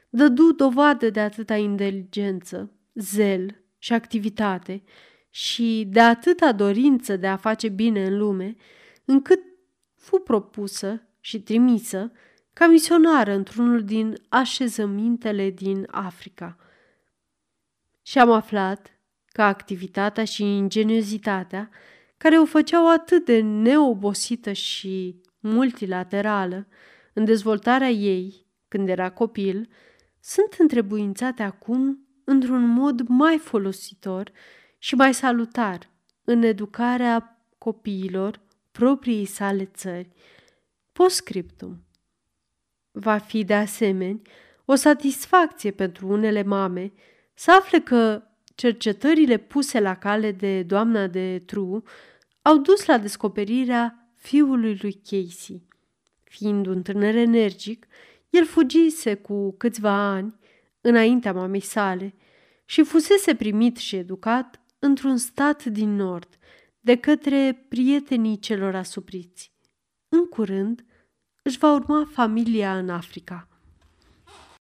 Dădu 0.08 0.52
dovadă 0.52 1.10
de 1.10 1.20
atâta 1.20 1.56
inteligență, 1.56 2.72
zel 2.94 3.65
și 3.86 3.92
activitate 3.92 4.82
și 5.30 5.86
de 5.90 6.00
atâta 6.00 6.52
dorință 6.52 7.16
de 7.16 7.26
a 7.26 7.36
face 7.36 7.68
bine 7.68 8.06
în 8.06 8.18
lume, 8.18 8.56
încât 9.04 9.40
fu 9.94 10.18
propusă 10.18 11.02
și 11.20 11.40
trimisă 11.40 12.12
ca 12.52 12.66
misionară 12.66 13.32
într-unul 13.32 13.84
din 13.84 14.16
așezămintele 14.28 15.50
din 15.50 15.86
Africa. 15.90 16.56
Și 18.02 18.18
am 18.18 18.30
aflat 18.30 18.98
că 19.26 19.42
activitatea 19.42 20.24
și 20.24 20.42
ingeniozitatea 20.42 21.70
care 22.16 22.38
o 22.38 22.44
făceau 22.44 22.90
atât 22.90 23.24
de 23.24 23.40
neobosită 23.40 24.52
și 24.52 25.20
multilaterală 25.38 26.66
în 27.12 27.24
dezvoltarea 27.24 27.90
ei 27.90 28.46
când 28.68 28.88
era 28.88 29.10
copil, 29.10 29.68
sunt 30.20 30.54
întrebuințate 30.58 31.42
acum 31.42 32.05
într-un 32.26 32.66
mod 32.68 33.08
mai 33.08 33.38
folositor 33.38 34.32
și 34.78 34.94
mai 34.94 35.14
salutar 35.14 35.90
în 36.24 36.42
educarea 36.42 37.40
copiilor 37.58 38.40
propriei 38.72 39.24
sale 39.24 39.64
țări. 39.64 40.10
Postscriptum 40.92 41.84
Va 42.90 43.18
fi 43.18 43.44
de 43.44 43.54
asemenea 43.54 44.20
o 44.64 44.74
satisfacție 44.74 45.70
pentru 45.70 46.08
unele 46.08 46.42
mame 46.42 46.92
să 47.34 47.52
afle 47.52 47.78
că 47.80 48.22
cercetările 48.54 49.36
puse 49.36 49.80
la 49.80 49.94
cale 49.94 50.32
de 50.32 50.62
doamna 50.62 51.06
de 51.06 51.42
Tru 51.46 51.82
au 52.42 52.56
dus 52.56 52.86
la 52.86 52.98
descoperirea 52.98 54.10
fiului 54.14 54.78
lui 54.80 55.00
Casey. 55.04 55.62
Fiind 56.24 56.66
un 56.66 56.82
tânăr 56.82 57.14
energic, 57.14 57.86
el 58.30 58.46
fugise 58.46 59.14
cu 59.14 59.54
câțiva 59.56 59.90
ani 59.90 60.34
înaintea 60.88 61.32
mamei 61.32 61.60
sale 61.60 62.14
și 62.64 62.82
fusese 62.82 63.34
primit 63.34 63.76
și 63.76 63.96
educat 63.96 64.60
într-un 64.78 65.16
stat 65.16 65.64
din 65.64 65.94
nord 65.94 66.38
de 66.80 66.96
către 66.96 67.66
prietenii 67.68 68.38
celor 68.38 68.74
asupriți. 68.74 69.52
În 70.08 70.26
curând 70.26 70.84
își 71.42 71.58
va 71.58 71.72
urma 71.72 72.08
familia 72.12 72.78
în 72.78 72.88
Africa. 72.88 73.48